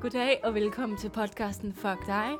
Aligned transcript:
Goddag 0.00 0.40
og 0.44 0.54
velkommen 0.54 0.98
til 0.98 1.10
podcasten 1.10 1.72
Fuck 1.72 2.06
dig. 2.06 2.30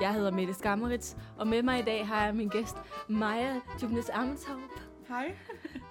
Jeg 0.00 0.14
hedder 0.14 0.30
Mette 0.30 0.54
Skammerits, 0.54 1.16
og 1.38 1.46
med 1.46 1.62
mig 1.62 1.78
i 1.78 1.82
dag 1.82 2.06
har 2.06 2.24
jeg 2.24 2.36
min 2.36 2.48
gæst 2.48 2.76
Maja 3.08 3.60
Dubnes 3.80 4.10
Amtaup, 4.10 4.70
Hej. 5.08 5.36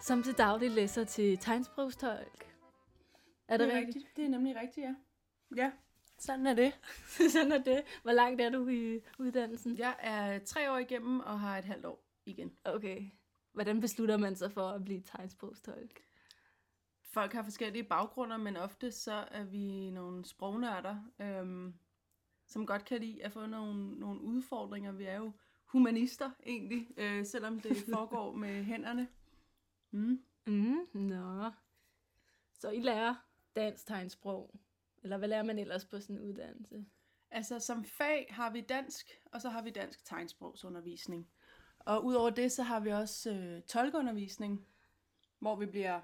som 0.02 0.24
til 0.24 0.34
daglig 0.34 0.72
læser 0.72 1.04
til 1.04 1.38
tegnsprogstolk. 1.38 2.54
Er 3.48 3.58
det, 3.58 3.68
det 3.68 3.76
er 3.76 3.80
rigtigt? 3.80 3.96
rigtigt? 3.96 4.18
Det 4.18 4.26
er 4.26 4.30
nemlig 4.30 4.56
rigtigt, 4.56 4.86
ja. 4.86 4.96
Ja, 5.56 5.72
sådan 6.20 6.48
er 6.48 6.54
det. 6.54 6.80
Sådan 7.34 7.52
er 7.52 7.64
det. 7.64 7.84
Hvor 8.04 8.12
langt 8.12 8.42
er 8.42 8.50
du 8.50 8.68
i 8.68 9.00
uddannelsen? 9.20 9.78
Jeg 9.78 9.96
er 10.00 10.40
tre 10.40 10.72
år 10.72 10.78
igennem 10.78 11.20
og 11.20 11.40
har 11.40 11.58
et 11.58 11.66
halvt 11.66 11.86
år 11.86 12.04
igen. 12.26 12.52
Okay. 12.66 13.02
Hvordan 13.54 13.80
beslutter 13.82 14.18
man 14.18 14.36
sig 14.36 14.52
for 14.52 14.70
at 14.70 14.86
blive 14.86 15.02
tegnsprogstolk? 15.02 16.07
Folk 17.18 17.34
har 17.34 17.44
forskellige 17.44 17.84
baggrunde, 17.84 18.38
men 18.38 18.58
ofte 18.58 18.92
så 18.92 19.28
er 19.32 19.44
vi 19.44 19.90
nogle 19.90 20.26
sprognørder, 20.26 20.98
øhm, 21.20 21.74
som 22.48 22.66
godt 22.66 22.86
kan 22.86 23.02
lide 23.02 23.24
at 23.24 23.32
få 23.32 23.46
nogle, 23.46 24.00
nogle 24.00 24.22
udfordringer. 24.22 24.92
Vi 24.92 25.04
er 25.04 25.16
jo 25.16 25.32
humanister 25.66 26.32
egentlig, 26.46 26.88
øh, 26.98 27.26
selvom 27.26 27.60
det 27.60 27.78
foregår 27.94 28.36
med 28.36 28.64
hænderne. 28.64 29.08
Mm. 29.92 30.24
Mm, 30.46 30.88
nå. 30.94 31.52
Så 32.54 32.70
I 32.70 32.80
lærer 32.80 33.16
dansk 33.56 33.88
tegnsprog? 33.88 34.56
Eller 35.04 35.18
hvad 35.18 35.28
lærer 35.28 35.44
man 35.44 35.60
ellers 35.60 35.86
på 35.86 36.00
sådan 36.00 36.16
en 36.16 36.22
uddannelse? 36.22 36.86
Altså 37.32 37.60
som 37.60 37.84
fag 37.84 38.28
har 38.30 38.50
vi 38.50 38.62
dansk, 38.62 39.22
og 39.32 39.42
så 39.42 39.50
har 39.50 39.62
vi 39.62 39.70
dansk 39.70 40.06
tegnsprogsundervisning. 40.06 41.28
Og 41.80 42.06
udover 42.06 42.30
det, 42.30 42.52
så 42.52 42.64
har 42.64 42.80
vi 42.80 42.90
også 42.90 43.32
øh, 43.32 43.62
tolkeundervisning, 43.62 44.66
hvor 45.40 45.56
vi 45.56 45.66
bliver 45.66 46.02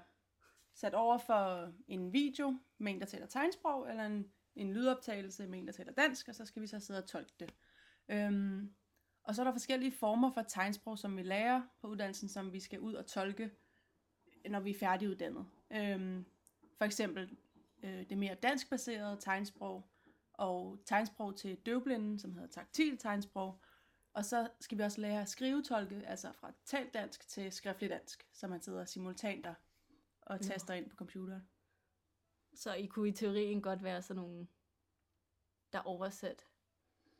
sat 0.74 0.94
over 0.94 1.18
for 1.18 1.72
en 1.88 2.12
video 2.12 2.58
med 2.78 2.92
en, 2.92 3.00
der 3.00 3.06
taler 3.06 3.26
tegnsprog, 3.26 3.90
eller 3.90 4.06
en, 4.06 4.32
en 4.56 4.72
lydoptagelse 4.72 5.46
med 5.46 5.58
en, 5.58 5.66
der 5.66 5.72
taler 5.72 5.92
dansk, 5.92 6.28
og 6.28 6.34
så 6.34 6.44
skal 6.44 6.62
vi 6.62 6.66
så 6.66 6.80
sidde 6.80 6.98
og 6.98 7.06
tolke 7.06 7.32
det. 7.40 7.54
Øhm, 8.08 8.74
og 9.24 9.34
så 9.34 9.42
er 9.42 9.44
der 9.44 9.52
forskellige 9.52 9.92
former 9.92 10.30
for 10.30 10.42
tegnsprog, 10.42 10.98
som 10.98 11.16
vi 11.16 11.22
lærer 11.22 11.62
på 11.80 11.86
uddannelsen, 11.86 12.28
som 12.28 12.52
vi 12.52 12.60
skal 12.60 12.80
ud 12.80 12.94
og 12.94 13.06
tolke, 13.06 13.50
når 14.50 14.60
vi 14.60 14.70
er 14.70 14.78
færdiguddannet. 14.78 15.46
Øhm, 15.70 16.24
for 16.78 16.84
eksempel 16.84 17.36
øh, 17.82 18.08
det 18.08 18.18
mere 18.18 18.34
danskbaserede 18.34 19.16
tegnsprog, 19.20 19.90
og 20.32 20.78
tegnsprog 20.86 21.36
til 21.36 21.56
døvblinde, 21.56 22.20
som 22.20 22.34
hedder 22.34 22.48
taktil 22.48 22.98
tegnsprog. 22.98 23.60
Og 24.12 24.24
så 24.24 24.48
skal 24.60 24.78
vi 24.78 24.82
også 24.82 25.00
lære 25.00 25.20
at 25.20 25.28
skrivetolke, 25.28 26.02
altså 26.06 26.32
fra 26.32 26.52
talt 26.64 26.94
dansk 26.94 27.28
til 27.28 27.52
skriftlig 27.52 27.90
dansk, 27.90 28.26
så 28.32 28.46
man 28.46 28.60
sidder 28.60 28.84
simultant 28.84 29.46
og, 29.46 29.54
og 30.26 30.40
taster 30.40 30.74
ind 30.74 30.90
på 30.90 30.96
computeren. 30.96 31.48
Så 32.54 32.74
I 32.74 32.86
kunne 32.86 33.08
i 33.08 33.12
teorien 33.12 33.62
godt 33.62 33.82
være 33.82 34.02
sådan 34.02 34.22
nogle, 34.22 34.46
der 35.72 35.78
er 35.78 35.82
oversat. 35.86 36.46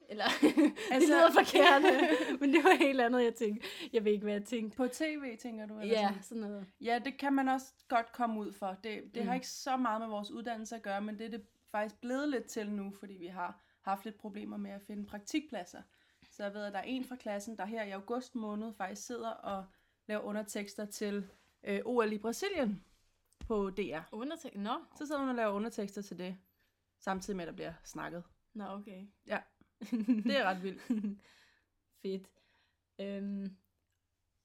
Eller, 0.09 0.25
altså, 0.93 0.93
det 0.93 1.09
lyder 1.09 1.33
forkert, 1.33 1.83
men 2.41 2.53
det 2.55 2.65
var 2.65 2.77
helt 2.79 3.01
andet, 3.01 3.25
jeg 3.25 3.35
tænkte. 3.35 3.67
Jeg 3.93 4.05
ved 4.05 4.13
ikke, 4.13 4.23
hvad 4.25 4.33
jeg 4.33 4.45
tænkte. 4.45 4.77
På 4.77 4.87
tv, 4.89 5.37
tænker 5.37 5.67
du? 5.67 5.79
Eller 5.79 6.01
Ja, 6.01 6.09
sådan? 6.09 6.23
sådan 6.23 6.41
noget. 6.41 6.67
ja, 6.81 7.01
det 7.05 7.19
kan 7.19 7.33
man 7.33 7.49
også 7.49 7.73
godt 7.89 8.13
komme 8.13 8.41
ud 8.41 8.53
for. 8.53 8.77
Det, 8.85 9.15
det 9.15 9.23
Mm. 9.23 9.29
har 9.29 9.35
ikke 9.35 9.49
så 9.49 9.77
meget 9.77 10.01
med 10.01 10.09
vores 10.09 10.31
uddannelse 10.31 10.77
at 10.77 10.83
gøre, 10.83 11.01
men 11.01 11.19
det 11.19 11.27
er 11.27 11.31
det 11.31 11.47
faktisk 11.71 12.01
blevet 12.01 12.29
lidt 12.29 12.45
til 12.47 12.71
nu, 12.71 12.91
fordi 13.01 13.15
vi 13.15 13.27
har 13.27 13.61
haft 13.83 14.05
lidt 14.05 14.17
problemer 14.17 14.57
med 14.57 14.71
at 14.71 14.83
finde 14.83 15.07
praktikpladser. 15.07 15.83
Så 16.31 16.43
jeg 16.43 16.55
ved, 16.55 16.65
at 16.65 16.73
der 16.73 16.79
er 16.79 16.83
en 16.83 17.05
fra 17.05 17.17
klassen, 17.17 17.57
der 17.59 17.65
her 17.65 17.83
i 17.85 17.91
august 17.91 18.35
måned 18.35 18.73
faktisk 18.75 19.07
sidder 19.07 19.31
og 19.31 19.65
laver 20.07 20.21
undertekster 20.23 20.85
til 20.85 21.27
øh, 21.65 21.81
OL 21.85 22.13
i 22.13 22.19
Brasilien 22.19 22.85
på 23.49 23.71
DR. 23.71 23.99
Undertægt? 24.13 24.57
Nå. 24.61 24.75
Så 24.99 25.07
sidder 25.07 25.21
hun 25.21 25.29
og 25.29 25.35
laver 25.35 25.53
undertekster 25.53 26.03
til 26.03 26.19
det, 26.19 26.37
samtidig 27.01 27.37
med, 27.37 27.45
at 27.45 27.49
der 27.49 27.55
bliver 27.55 27.73
snakket. 27.85 28.23
Nå, 28.55 28.65
okay. 28.65 29.07
Ja, 29.27 29.39
det 30.25 30.37
er 30.39 30.45
ret 30.45 30.63
vildt. 30.63 30.83
Fedt. 32.03 32.29
Øhm, 33.01 33.57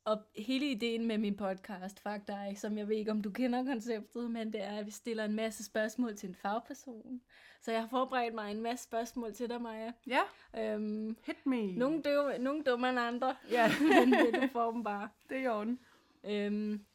og 0.05 0.21
hele 0.37 0.71
ideen 0.71 1.05
med 1.07 1.17
min 1.17 1.37
podcast, 1.37 1.99
Fuck 1.99 2.27
dig, 2.27 2.53
som 2.57 2.77
jeg 2.77 2.87
ved 2.87 2.95
ikke, 2.95 3.11
om 3.11 3.21
du 3.21 3.31
kender 3.31 3.63
konceptet, 3.65 4.31
men 4.31 4.53
det 4.53 4.61
er, 4.63 4.77
at 4.77 4.85
vi 4.85 4.91
stiller 4.91 5.25
en 5.25 5.35
masse 5.35 5.63
spørgsmål 5.65 6.15
til 6.15 6.29
en 6.29 6.35
fagperson. 6.35 7.21
Så 7.61 7.71
jeg 7.71 7.81
har 7.81 7.87
forberedt 7.87 8.35
mig 8.35 8.51
en 8.51 8.61
masse 8.61 8.85
spørgsmål 8.85 9.33
til 9.33 9.49
dig, 9.49 9.61
Maja. 9.61 9.91
Ja, 10.07 10.21
Øhm, 10.57 11.17
hit 11.25 11.45
me. 11.45 11.71
nogle, 11.77 12.01
døve, 12.01 12.37
nogle 12.37 12.63
dummere 12.63 12.89
end 12.89 12.99
andre, 12.99 13.35
Ja, 13.51 13.71
men 13.81 14.11
det, 14.11 14.41
du 14.41 14.47
får 14.51 14.71
dem 14.71 14.83
bare. 14.83 15.09
det 15.29 15.37
er 15.37 15.41
i 15.41 15.47
orden. 15.47 15.79
Øhm, 16.23 16.85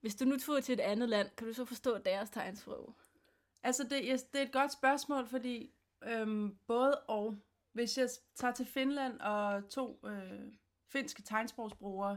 hvis 0.00 0.14
du 0.14 0.24
nu 0.24 0.38
tog 0.38 0.64
til 0.64 0.72
et 0.72 0.80
andet 0.80 1.08
land, 1.08 1.30
kan 1.36 1.46
du 1.46 1.52
så 1.52 1.64
forstå 1.64 1.98
deres 1.98 2.30
tegnsprog? 2.30 2.94
Altså, 3.62 3.84
det, 3.84 4.00
yes, 4.04 4.22
det 4.22 4.40
er 4.40 4.44
et 4.44 4.52
godt 4.52 4.72
spørgsmål, 4.72 5.26
fordi 5.26 5.74
øhm, 6.04 6.58
både 6.66 7.00
og. 7.00 7.42
Hvis 7.72 7.98
jeg 7.98 8.08
tager 8.34 8.54
til 8.54 8.66
Finland, 8.66 9.20
og 9.20 9.68
to 9.70 10.00
øh, 10.06 10.52
finske 10.86 11.22
tegnsprogsbrugere 11.22 12.16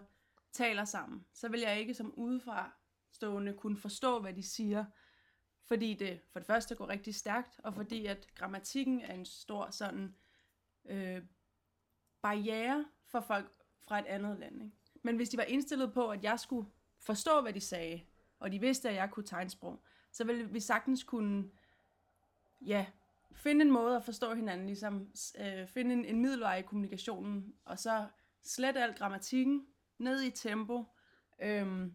taler 0.51 0.85
sammen, 0.85 1.25
så 1.33 1.49
vil 1.49 1.59
jeg 1.59 1.79
ikke 1.79 1.93
som 1.93 2.13
udefra 2.13 2.71
stående 3.11 3.53
kunne 3.53 3.77
forstå, 3.77 4.19
hvad 4.19 4.33
de 4.33 4.43
siger. 4.43 4.85
Fordi 5.63 5.93
det 5.93 6.21
for 6.31 6.39
det 6.39 6.47
første 6.47 6.75
går 6.75 6.89
rigtig 6.89 7.15
stærkt, 7.15 7.59
og 7.63 7.73
fordi 7.73 8.05
at 8.05 8.27
grammatikken 8.35 9.01
er 9.01 9.13
en 9.13 9.25
stor 9.25 9.69
sådan 9.69 10.15
øh, 10.85 11.21
barriere 12.21 12.85
for 13.05 13.21
folk 13.21 13.63
fra 13.87 13.99
et 13.99 14.05
andet 14.05 14.39
land. 14.39 14.63
Ikke? 14.63 14.75
Men 15.03 15.15
hvis 15.15 15.29
de 15.29 15.37
var 15.37 15.43
indstillet 15.43 15.93
på, 15.93 16.09
at 16.09 16.23
jeg 16.23 16.39
skulle 16.39 16.67
forstå, 17.01 17.41
hvad 17.41 17.53
de 17.53 17.59
sagde, 17.59 18.01
og 18.39 18.51
de 18.51 18.59
vidste, 18.59 18.89
at 18.89 18.95
jeg 18.95 19.11
kunne 19.11 19.25
tegnsprog, 19.25 19.83
så 20.11 20.23
ville 20.23 20.49
vi 20.49 20.59
sagtens 20.59 21.03
kunne 21.03 21.49
ja, 22.61 22.85
finde 23.31 23.65
en 23.65 23.71
måde 23.71 23.95
at 23.95 24.03
forstå 24.03 24.33
hinanden, 24.33 24.65
ligesom 24.67 25.07
øh, 25.39 25.67
finde 25.67 25.93
en, 25.93 26.05
en 26.05 26.21
middelvej 26.21 26.57
i 26.57 26.61
kommunikationen, 26.61 27.53
og 27.65 27.79
så 27.79 28.07
slet 28.43 28.77
al 28.77 28.93
grammatikken, 28.93 29.65
ned 29.97 30.21
i 30.21 30.29
tempo, 30.29 30.85
øhm, 31.41 31.93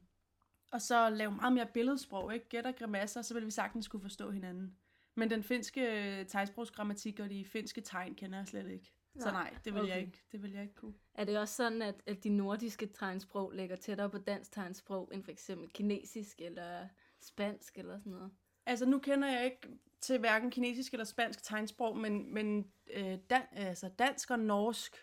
og 0.73 0.83
så 0.83 1.11
lave 1.11 1.33
meget 1.33 1.53
mere 1.53 1.67
billedsprog, 1.67 2.35
ikke? 2.35 2.49
Gætter 2.49 2.73
grimasser, 2.73 3.23
så 3.23 3.35
ville 3.35 3.45
vi 3.45 3.51
sagtens 3.51 3.89
kunne 3.89 4.03
forstå 4.03 4.31
hinanden. 4.31 4.77
Men 5.15 5.31
den 5.31 5.43
finske 5.43 6.19
øh, 6.21 6.27
tegnsprogsgrammatik 6.27 7.21
og 7.21 7.31
de 7.31 7.45
finske 7.45 7.81
tegn 7.81 8.15
kender 8.15 8.39
jeg 8.39 8.47
slet 8.47 8.71
ikke. 8.71 8.93
Så 9.19 9.31
Nej, 9.31 9.55
det 9.65 9.75
vil, 9.75 9.83
okay. 9.83 9.93
jeg 9.93 10.01
ikke, 10.01 10.23
det 10.33 10.43
vil 10.43 10.53
jeg 10.53 10.63
ikke 10.63 10.75
kunne. 10.75 10.95
Er 11.15 11.25
det 11.25 11.39
også 11.39 11.55
sådan, 11.55 11.83
at, 11.83 12.03
at 12.07 12.25
de 12.25 12.29
nordiske 12.29 12.87
tegnsprog 12.87 13.51
ligger 13.51 13.77
tættere 13.77 14.11
på 14.11 14.19
dansk 14.19 14.53
tegnsprog, 14.53 15.11
end 15.13 15.25
for 15.25 15.31
eksempel 15.31 15.69
kinesisk 15.69 16.41
eller 16.41 16.89
spansk 17.21 17.79
eller 17.79 17.99
sådan 17.99 18.13
noget? 18.13 18.31
Altså, 18.67 18.87
nu 18.87 18.99
kender 18.99 19.29
jeg 19.29 19.45
ikke 19.45 19.79
til 20.01 20.19
hverken 20.19 20.51
kinesisk 20.51 20.93
eller 20.93 21.05
spansk 21.05 21.43
tegnsprog, 21.43 21.99
men, 21.99 22.35
men 22.35 22.73
øh, 22.91 23.19
dan, 23.31 23.43
altså 23.53 23.89
dansk 23.89 24.31
og 24.31 24.39
norsk 24.39 24.97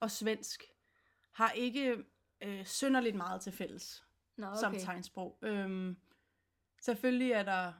og 0.00 0.10
svensk 0.10 0.64
har 1.32 1.50
ikke 1.50 2.04
øh, 2.40 2.66
synderligt 2.66 3.16
meget 3.16 3.40
til 3.40 3.52
fælles 3.52 4.04
Nå, 4.36 4.46
okay. 4.46 4.58
som 4.60 4.74
tegnsprog. 4.74 5.38
Øhm, 5.42 5.96
selvfølgelig 6.80 7.32
er 7.32 7.42
der 7.42 7.72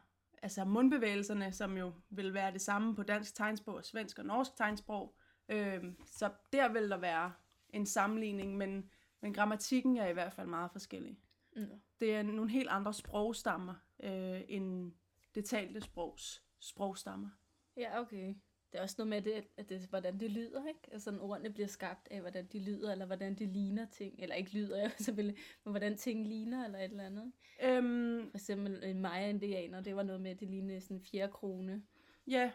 altså 0.42 0.64
mundbevægelserne, 0.64 1.52
som 1.52 1.76
jo 1.76 1.92
vil 2.10 2.34
være 2.34 2.52
det 2.52 2.60
samme 2.60 2.96
på 2.96 3.02
dansk 3.02 3.34
tegnsprog 3.34 3.74
og 3.74 3.84
svensk 3.84 4.18
og 4.18 4.24
norsk 4.24 4.56
tegnsprog. 4.56 5.16
Øhm, 5.48 5.96
så 6.06 6.30
der 6.52 6.72
vil 6.72 6.90
der 6.90 6.96
være 6.96 7.32
en 7.68 7.86
sammenligning, 7.86 8.56
men, 8.56 8.90
men 9.20 9.34
grammatikken 9.34 9.96
er 9.96 10.06
i 10.06 10.12
hvert 10.12 10.32
fald 10.32 10.46
meget 10.46 10.70
forskellig. 10.70 11.18
Nå. 11.56 11.78
Det 12.00 12.14
er 12.14 12.22
nogle 12.22 12.50
helt 12.50 12.68
andre 12.68 12.94
sprogstammer 12.94 13.74
øh, 14.02 14.40
end 14.48 14.92
det 15.34 15.44
talte 15.44 15.80
sprogs 15.80 16.42
sprogstammer. 16.60 17.28
Ja, 17.76 18.00
okay. 18.00 18.34
Det 18.72 18.78
er 18.78 18.82
også 18.82 18.94
noget 18.98 19.08
med, 19.08 19.22
det, 19.22 19.44
at 19.56 19.68
det, 19.68 19.80
hvordan 19.80 20.20
det 20.20 20.30
lyder, 20.30 20.68
ikke? 20.68 20.80
Altså, 20.92 21.04
sådan, 21.04 21.20
ordene 21.20 21.50
bliver 21.50 21.66
skabt 21.66 22.08
af, 22.10 22.20
hvordan 22.20 22.46
de 22.46 22.58
lyder, 22.58 22.92
eller 22.92 23.06
hvordan 23.06 23.34
de 23.34 23.46
ligner 23.46 23.86
ting. 23.86 24.14
Eller 24.18 24.34
ikke 24.34 24.52
lyder, 24.52 24.78
ja, 24.82 24.90
selvfølgelig, 24.98 25.38
men 25.64 25.72
hvordan 25.72 25.96
ting 25.96 26.28
ligner, 26.28 26.64
eller 26.64 26.78
et 26.78 26.90
eller 26.90 27.04
andet. 27.04 27.32
Øhm, 27.62 28.30
For 28.30 28.38
eksempel 28.38 28.84
en 28.84 29.00
Maya-indianer, 29.00 29.80
det 29.80 29.96
var 29.96 30.02
noget 30.02 30.20
med, 30.20 30.30
at 30.30 30.40
det 30.40 30.48
lignede 30.48 30.80
sådan 30.80 30.96
en 30.96 31.02
fjerde 31.02 31.32
krone. 31.32 31.82
ja, 32.26 32.50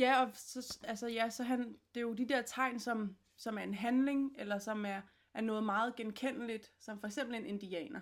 ja, 0.00 0.24
og 0.24 0.30
så, 0.34 0.78
altså, 0.84 1.08
ja, 1.08 1.30
så 1.30 1.42
han, 1.42 1.58
det 1.94 1.96
er 1.96 2.00
jo 2.00 2.12
de 2.12 2.28
der 2.28 2.42
tegn, 2.42 2.78
som, 2.80 3.16
som 3.36 3.58
er 3.58 3.62
en 3.62 3.74
handling, 3.74 4.34
eller 4.38 4.58
som 4.58 4.86
er, 4.86 5.00
er 5.34 5.40
noget 5.40 5.64
meget 5.64 5.96
genkendeligt, 5.96 6.72
som 6.80 7.00
for 7.00 7.06
eksempel 7.06 7.36
en 7.36 7.46
indianer. 7.46 8.00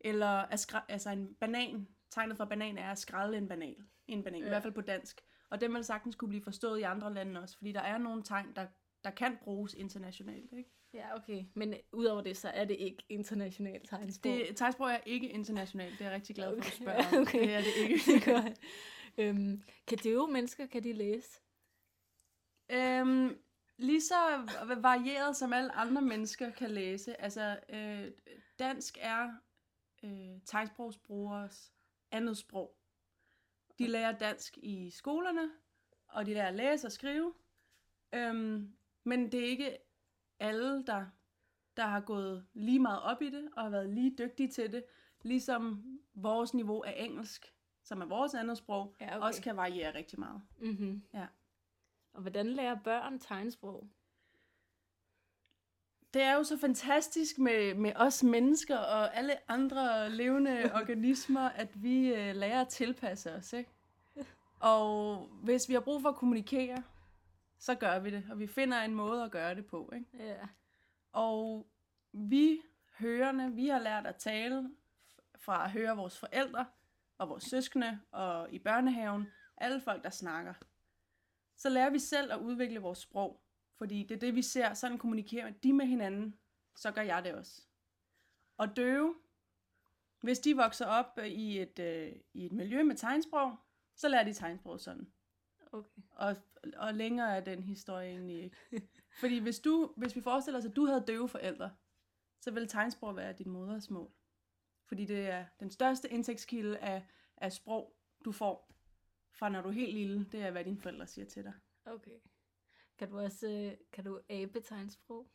Eller 0.00 0.28
at 0.28 0.60
skra- 0.60 0.84
altså 0.88 1.10
en 1.10 1.34
banan. 1.40 1.88
Tegnet 2.10 2.36
for 2.36 2.44
banan 2.44 2.78
er 2.78 2.90
at 2.90 2.98
skrælle 2.98 3.36
en 3.36 3.48
banan. 3.48 3.76
En 4.06 4.24
banan, 4.24 4.40
ja. 4.40 4.46
i 4.46 4.48
hvert 4.48 4.62
fald 4.62 4.72
på 4.72 4.80
dansk. 4.80 5.20
Og 5.50 5.60
den 5.60 5.74
vil 5.74 5.84
sagtens 5.84 6.16
kunne 6.16 6.28
blive 6.28 6.42
forstået 6.42 6.80
i 6.80 6.82
andre 6.82 7.14
lande 7.14 7.40
også, 7.40 7.56
fordi 7.56 7.72
der 7.72 7.80
er 7.80 7.98
nogle 7.98 8.22
tegn, 8.22 8.46
der, 8.56 8.66
der 9.04 9.10
kan 9.10 9.38
bruges 9.42 9.74
internationalt. 9.74 10.52
Ikke? 10.52 10.70
Ja, 10.94 11.16
okay. 11.16 11.44
Men 11.54 11.74
udover 11.92 12.22
det, 12.22 12.36
så 12.36 12.48
er 12.48 12.64
det 12.64 12.76
ikke 12.80 13.04
internationalt 13.08 13.88
tegnsprog. 13.88 14.32
Det, 14.32 14.56
tegnsprog 14.56 14.90
er 14.90 14.98
ikke 15.06 15.28
internationalt, 15.28 15.98
det 15.98 16.00
er 16.00 16.04
jeg 16.04 16.14
rigtig 16.14 16.36
glad 16.36 16.62
for, 16.62 16.90
at 16.90 16.98
Okay, 16.98 17.08
spørger 17.08 17.16
om. 17.16 17.22
okay. 17.22 17.40
Det 17.40 17.54
er 17.54 17.58
det 17.58 17.90
ikke. 17.90 18.00
det 18.04 18.28
er. 18.28 18.54
Øhm, 19.18 19.62
kan 19.86 19.98
døve 19.98 20.32
mennesker, 20.32 20.66
kan 20.66 20.84
de 20.84 20.92
læse? 20.92 21.40
Øhm, 22.68 23.38
lige 23.76 24.00
så 24.00 24.14
varieret 24.76 25.36
som 25.36 25.52
alle 25.52 25.72
andre 25.72 26.02
mennesker 26.02 26.50
kan 26.50 26.70
læse. 26.70 27.20
Altså, 27.20 27.60
øh, 27.68 28.12
dansk 28.58 28.98
er 29.00 29.34
øh, 30.04 30.40
tegnsprogsbrugers 30.44 31.72
andet 32.10 32.36
sprog. 32.36 32.76
De 33.78 33.86
lærer 33.86 34.18
dansk 34.18 34.58
i 34.58 34.90
skolerne, 34.90 35.50
og 36.08 36.26
de 36.26 36.34
lærer 36.34 36.48
at 36.48 36.54
læse 36.54 36.86
og 36.86 36.92
skrive. 36.92 37.34
Øhm, 38.12 38.76
men 39.04 39.32
det 39.32 39.40
er 39.40 39.48
ikke 39.48 39.78
alle, 40.38 40.86
der, 40.86 41.06
der 41.76 41.86
har 41.86 42.00
gået 42.00 42.46
lige 42.52 42.78
meget 42.78 43.02
op 43.02 43.22
i 43.22 43.30
det, 43.30 43.48
og 43.56 43.62
har 43.62 43.70
været 43.70 43.90
lige 43.90 44.16
dygtige 44.18 44.48
til 44.48 44.72
det, 44.72 44.84
ligesom 45.22 45.84
vores 46.14 46.54
niveau 46.54 46.82
af 46.82 46.94
engelsk, 46.98 47.54
som 47.84 48.00
er 48.00 48.06
vores 48.06 48.34
andet 48.34 48.58
sprog, 48.58 48.94
Ja, 49.00 49.16
okay. 49.16 49.26
også 49.26 49.42
kan 49.42 49.56
variere 49.56 49.94
rigtig 49.94 50.18
meget. 50.18 50.42
Mm-hmm. 50.58 51.02
Ja. 51.14 51.26
Og 52.12 52.20
hvordan 52.22 52.46
lærer 52.46 52.78
børn 52.84 53.18
tegnsprog? 53.18 53.88
Det 56.14 56.22
er 56.22 56.34
jo 56.34 56.44
så 56.44 56.58
fantastisk 56.58 57.38
med, 57.38 57.74
med 57.74 57.92
os 57.96 58.22
mennesker 58.22 58.78
og 58.78 59.16
alle 59.16 59.50
andre 59.50 60.10
levende 60.10 60.70
organismer, 60.80 61.48
at 61.48 61.82
vi 61.82 62.14
øh, 62.14 62.36
lærer 62.36 62.60
at 62.60 62.68
tilpasse 62.68 63.32
os. 63.32 63.52
Ikke? 63.52 63.70
Og 64.60 65.18
hvis 65.42 65.68
vi 65.68 65.74
har 65.74 65.80
brug 65.80 66.02
for 66.02 66.08
at 66.08 66.16
kommunikere, 66.16 66.82
så 67.58 67.74
gør 67.74 67.98
vi 67.98 68.10
det, 68.10 68.24
og 68.30 68.38
vi 68.38 68.46
finder 68.46 68.80
en 68.80 68.94
måde 68.94 69.24
at 69.24 69.30
gøre 69.30 69.54
det 69.54 69.66
på. 69.66 69.92
Ikke? 69.94 70.26
Ja. 70.26 70.46
Og 71.12 71.66
vi 72.12 72.60
hørende, 72.98 73.52
vi 73.52 73.68
har 73.68 73.78
lært 73.78 74.06
at 74.06 74.16
tale 74.16 74.70
fra 75.38 75.64
at 75.64 75.70
høre 75.70 75.96
vores 75.96 76.18
forældre 76.18 76.66
og 77.18 77.28
vores 77.28 77.44
søskende 77.44 78.00
og 78.10 78.52
i 78.52 78.58
børnehaven, 78.58 79.26
alle 79.56 79.80
folk, 79.80 80.04
der 80.04 80.10
snakker. 80.10 80.54
Så 81.56 81.68
lærer 81.68 81.90
vi 81.90 81.98
selv 81.98 82.32
at 82.32 82.40
udvikle 82.40 82.80
vores 82.80 82.98
sprog, 82.98 83.42
fordi 83.78 84.02
det 84.02 84.14
er 84.14 84.18
det, 84.18 84.34
vi 84.34 84.42
ser. 84.42 84.74
Sådan 84.74 84.98
kommunikerer 84.98 85.50
de 85.50 85.72
med 85.72 85.86
hinanden, 85.86 86.38
så 86.76 86.90
gør 86.90 87.02
jeg 87.02 87.24
det 87.24 87.34
også. 87.34 87.62
Og 88.56 88.76
døve, 88.76 89.14
hvis 90.20 90.38
de 90.38 90.56
vokser 90.56 90.86
op 90.86 91.18
øh, 91.18 91.26
i 91.26 91.60
et, 91.60 91.78
øh, 91.78 92.12
i 92.32 92.46
et 92.46 92.52
miljø 92.52 92.82
med 92.82 92.96
tegnsprog, 92.96 93.56
så 93.96 94.08
lærer 94.08 94.24
de 94.24 94.32
tegnsprog 94.32 94.80
sådan. 94.80 95.12
Okay. 95.72 96.02
Og, 96.10 96.36
og 96.76 96.94
længere 96.94 97.36
er 97.36 97.40
den 97.40 97.62
historie 97.62 98.08
egentlig 98.08 98.42
ikke. 98.42 98.56
Fordi 99.20 99.38
hvis, 99.38 99.60
du, 99.60 99.92
hvis 99.96 100.16
vi 100.16 100.20
forestiller 100.20 100.58
os, 100.58 100.66
at 100.66 100.76
du 100.76 100.86
havde 100.86 101.04
døve 101.06 101.28
forældre, 101.28 101.70
så 102.40 102.50
vil 102.50 102.68
tegnsprog 102.68 103.16
være 103.16 103.32
dit 103.32 103.46
modersmål. 103.46 104.10
Fordi 104.84 105.04
det 105.04 105.28
er 105.30 105.44
den 105.60 105.70
største 105.70 106.08
indtægtskilde 106.12 106.78
af, 106.78 107.02
af 107.36 107.52
sprog, 107.52 107.96
du 108.24 108.32
får 108.32 108.70
fra 109.32 109.48
når 109.48 109.60
du 109.62 109.68
er 109.68 109.72
helt 109.72 109.94
lille. 109.94 110.26
Det 110.32 110.42
er, 110.42 110.50
hvad 110.50 110.64
dine 110.64 110.80
forældre 110.80 111.06
siger 111.06 111.24
til 111.24 111.44
dig. 111.44 111.52
Okay. 111.86 112.10
Kan 112.98 113.10
du 113.10 113.18
også 113.18 113.48
øh, 113.48 113.72
kan 113.92 114.04
du 114.04 114.20
abe 114.30 114.60
tegnsprog? 114.60 115.26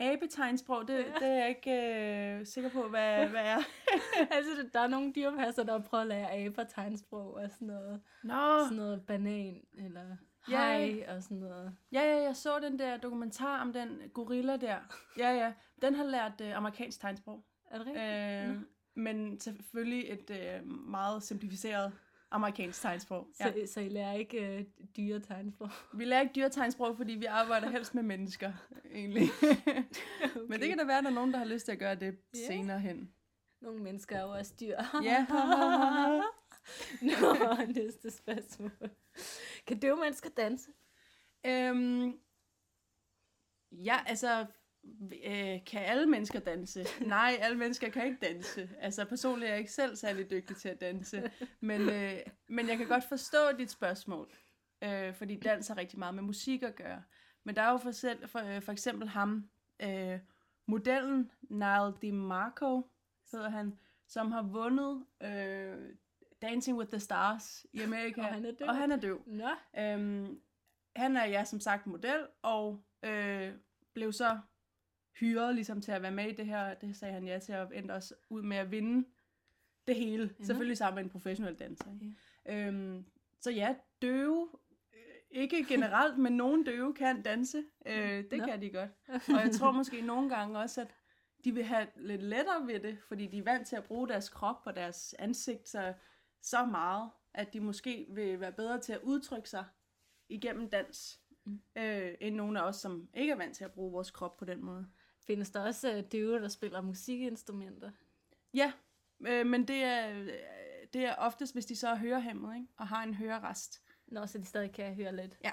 Abetegnsprog, 0.00 0.88
det, 0.88 1.06
det 1.20 1.22
er 1.28 1.34
jeg 1.34 1.48
ikke 1.48 1.70
øh, 2.40 2.46
sikker 2.46 2.70
på, 2.70 2.88
hvad, 2.88 3.26
hvad 3.28 3.44
er. 3.44 3.58
altså, 4.36 4.68
der 4.72 4.80
er 4.80 4.86
nogle 4.86 5.12
dyrepasser, 5.12 5.62
der 5.62 5.82
prøver 5.82 6.02
at 6.02 6.08
lære 6.08 6.32
aber 6.32 6.64
tegnsprog 6.64 7.34
og 7.34 7.50
sådan 7.50 7.68
noget. 7.68 8.02
Nå, 8.24 8.58
Sådan 8.64 8.76
noget 8.76 9.06
banan 9.06 9.64
eller 9.78 10.16
Ja. 10.50 10.56
hej 10.78 11.16
og 11.16 11.22
sådan 11.22 11.36
noget. 11.36 11.76
ja, 11.92 12.00
ja, 12.00 12.22
jeg 12.22 12.36
så 12.36 12.58
den 12.60 12.78
der 12.78 12.96
dokumentar 12.96 13.60
om 13.62 13.72
den 13.72 14.02
gorilla 14.14 14.56
der. 14.56 14.78
Ja, 15.18 15.30
ja, 15.30 15.52
den 15.82 15.94
har 15.94 16.04
lært 16.04 16.40
øh, 16.40 16.56
amerikansk 16.56 17.00
tegnsprog. 17.00 17.44
Er 17.70 17.78
det 17.78 17.86
rigtigt? 17.86 18.04
Øh, 18.04 18.60
Nå. 18.60 18.66
Men 18.96 19.40
selvfølgelig 19.40 20.10
et 20.12 20.30
øh, 20.30 20.66
meget 20.66 21.22
simplificeret 21.22 21.92
amerikansk 22.30 22.82
tegnsprog. 22.82 23.28
Ja. 23.40 23.52
Så, 23.66 23.72
så 23.72 23.80
I 23.80 23.88
lærer 23.88 24.12
ikke 24.12 24.58
øh, 24.58 24.64
dyre 24.96 25.20
tegnsprog? 25.20 25.70
Vi 25.94 26.04
lærer 26.04 26.20
ikke 26.20 26.32
dyretegnsprog, 26.34 26.96
fordi 26.96 27.12
vi 27.12 27.24
arbejder 27.24 27.70
helst 27.70 27.94
med 27.94 28.02
mennesker, 28.02 28.52
egentlig. 28.92 29.28
okay. 29.42 29.82
Men 30.48 30.60
det 30.60 30.68
kan 30.68 30.78
da 30.78 30.84
være, 30.84 30.98
at 30.98 31.04
der 31.04 31.10
er 31.10 31.14
nogen, 31.14 31.32
der 31.32 31.38
har 31.38 31.44
lyst 31.46 31.64
til 31.64 31.72
at 31.72 31.78
gøre 31.78 31.94
det 31.94 32.18
Ja. 32.34 32.46
senere 32.46 32.80
hen. 32.80 33.12
Nogle 33.60 33.82
mennesker 33.82 34.16
er 34.16 34.22
jo 34.22 34.30
også 34.30 34.54
dyr. 34.60 34.76
Ja. 35.02 35.26
Nå, 37.02 37.56
næste 37.74 38.10
spørgsmål. 38.10 38.70
Kan 39.66 39.78
døve 39.78 39.96
mennesker 39.96 40.30
danse? 40.30 40.70
Øhm, 41.46 42.18
ja, 43.72 43.96
altså, 44.06 44.46
øh, 45.26 45.64
kan 45.66 45.80
alle 45.84 46.06
mennesker 46.06 46.40
danse? 46.40 46.86
Nej, 47.06 47.38
alle 47.40 47.58
mennesker 47.58 47.88
kan 47.88 48.06
ikke 48.06 48.18
danse. 48.26 48.70
Altså, 48.80 49.04
personligt 49.04 49.48
er 49.48 49.50
jeg 49.50 49.58
ikke 49.58 49.72
selv 49.72 49.96
særlig 49.96 50.30
dygtig 50.30 50.56
til 50.56 50.68
at 50.68 50.80
danse. 50.80 51.30
Men, 51.60 51.80
øh, 51.80 52.18
men 52.48 52.68
jeg 52.68 52.78
kan 52.78 52.86
godt 52.86 53.04
forstå 53.04 53.38
dit 53.58 53.70
spørgsmål. 53.70 54.28
Øh, 54.84 55.14
fordi 55.14 55.36
dans 55.36 55.68
har 55.68 55.76
rigtig 55.76 55.98
meget 55.98 56.14
med 56.14 56.22
musik 56.22 56.62
at 56.62 56.76
gøre. 56.76 57.02
Men 57.44 57.56
der 57.56 57.62
er 57.62 57.70
jo 57.70 57.76
for, 57.76 57.90
selv, 57.90 58.28
for, 58.28 58.38
øh, 58.38 58.62
for 58.62 58.72
eksempel 58.72 59.08
ham, 59.08 59.48
øh, 59.82 60.18
modellen 60.66 61.30
Niall 61.42 61.94
DiMarco, 62.02 62.90
hedder 63.32 63.48
han, 63.48 63.78
som 64.08 64.32
har 64.32 64.42
vundet 64.42 65.04
øh, 65.22 65.88
Dancing 66.42 66.78
with 66.78 66.90
the 66.90 67.00
Stars 67.00 67.66
i 67.72 67.80
Amerika. 67.80 68.20
Og 68.20 68.26
han 68.26 68.44
er 68.44 68.52
døv. 68.52 68.68
Og 68.68 68.76
han 68.76 68.92
er 68.92 68.96
døv. 68.96 69.22
Nå, 69.26 69.48
Øhm, 69.78 70.40
han 70.96 71.16
er 71.16 71.24
ja 71.24 71.44
som 71.44 71.60
sagt 71.60 71.86
model, 71.86 72.26
og 72.42 72.84
øh, 73.02 73.52
blev 73.94 74.12
så 74.12 74.38
hyret 75.20 75.54
ligesom 75.54 75.80
til 75.80 75.92
at 75.92 76.02
være 76.02 76.10
med 76.10 76.28
i 76.28 76.32
det 76.34 76.46
her. 76.46 76.74
Det 76.74 76.96
sagde 76.96 77.14
han 77.14 77.26
ja 77.26 77.38
til, 77.38 77.54
og 77.54 77.76
endte 77.76 77.92
også 77.92 78.14
ud 78.30 78.42
med 78.42 78.56
at 78.56 78.70
vinde 78.70 79.08
det 79.88 79.96
hele. 79.96 80.34
Ja. 80.40 80.44
Selvfølgelig 80.44 80.78
sammen 80.78 80.94
med 80.96 81.04
en 81.04 81.10
professionel 81.10 81.54
danser. 81.54 81.92
Ikke? 81.92 82.66
Øhm, 82.68 83.04
så 83.40 83.50
ja, 83.50 83.74
døve, 84.02 84.48
øh, 84.94 85.00
ikke 85.30 85.64
generelt, 85.68 86.18
men 86.18 86.32
nogle 86.32 86.64
døve 86.64 86.94
kan 86.94 87.22
danse. 87.22 87.64
Øh, 87.86 88.24
det 88.30 88.38
Nå. 88.38 88.44
kan 88.46 88.62
de 88.62 88.70
godt. 88.70 88.90
Og 89.08 89.40
jeg 89.44 89.50
tror 89.58 89.72
måske 89.72 90.00
nogle 90.00 90.30
gange 90.30 90.58
også, 90.58 90.80
at 90.80 90.94
de 91.44 91.54
vil 91.54 91.64
have 91.64 91.86
lidt 91.96 92.22
lettere 92.22 92.66
ved 92.66 92.80
det, 92.80 92.98
fordi 93.08 93.26
de 93.26 93.38
er 93.38 93.42
vant 93.42 93.66
til 93.66 93.76
at 93.76 93.84
bruge 93.84 94.08
deres 94.08 94.28
krop 94.28 94.62
og 94.64 94.76
deres 94.76 95.14
ansigt 95.18 95.68
så, 95.68 95.94
så 96.42 96.64
meget, 96.64 97.10
at 97.34 97.52
de 97.52 97.60
måske 97.60 98.06
vil 98.10 98.40
være 98.40 98.52
bedre 98.52 98.80
til 98.80 98.92
at 98.92 99.00
udtrykke 99.02 99.50
sig 99.50 99.64
igennem 100.28 100.70
dans, 100.70 101.20
Mm. 101.46 101.60
øh, 101.76 102.14
end 102.20 102.34
nogle 102.34 102.60
af 102.60 102.64
os, 102.68 102.76
som 102.76 103.08
ikke 103.14 103.32
er 103.32 103.36
vant 103.36 103.56
til 103.56 103.64
at 103.64 103.72
bruge 103.72 103.92
vores 103.92 104.10
krop 104.10 104.36
på 104.36 104.44
den 104.44 104.64
måde. 104.64 104.86
Findes 105.26 105.50
der 105.50 105.60
også 105.60 105.92
øh, 105.92 106.04
døve, 106.12 106.40
der 106.40 106.48
spiller 106.48 106.80
musikinstrumenter? 106.80 107.90
Ja, 108.54 108.72
øh, 109.26 109.46
men 109.46 109.68
det 109.68 109.82
er, 109.82 110.20
øh, 110.20 110.28
det 110.92 111.04
er 111.04 111.14
oftest, 111.14 111.52
hvis 111.52 111.66
de 111.66 111.76
så 111.76 111.88
er 111.88 111.96
hørehæmmet, 111.96 112.54
ikke? 112.54 112.68
og 112.76 112.88
har 112.88 113.02
en 113.02 113.14
hørerest. 113.14 113.82
Nå, 114.06 114.26
så 114.26 114.38
de 114.38 114.44
stadig 114.44 114.72
kan 114.72 114.94
høre 114.94 115.16
lidt? 115.16 115.38
Ja. 115.44 115.50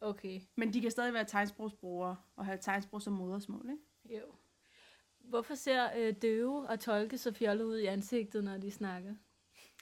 Okay, 0.00 0.40
Men 0.56 0.72
de 0.72 0.80
kan 0.80 0.90
stadig 0.90 1.14
være 1.14 1.24
tegnsprogsbrugere 1.24 2.16
og 2.36 2.46
have 2.46 2.58
tegnsprog 2.60 3.02
som 3.02 3.12
modersmål. 3.12 3.70
Ikke? 3.70 4.18
jo. 4.18 4.34
Hvorfor 5.18 5.54
ser 5.54 5.88
øh, 5.96 6.14
døve 6.22 6.68
og 6.68 6.80
tolke 6.80 7.18
så 7.18 7.32
fjollet 7.32 7.64
ud 7.64 7.78
i 7.78 7.86
ansigtet, 7.86 8.44
når 8.44 8.58
de 8.58 8.70
snakker? 8.70 9.14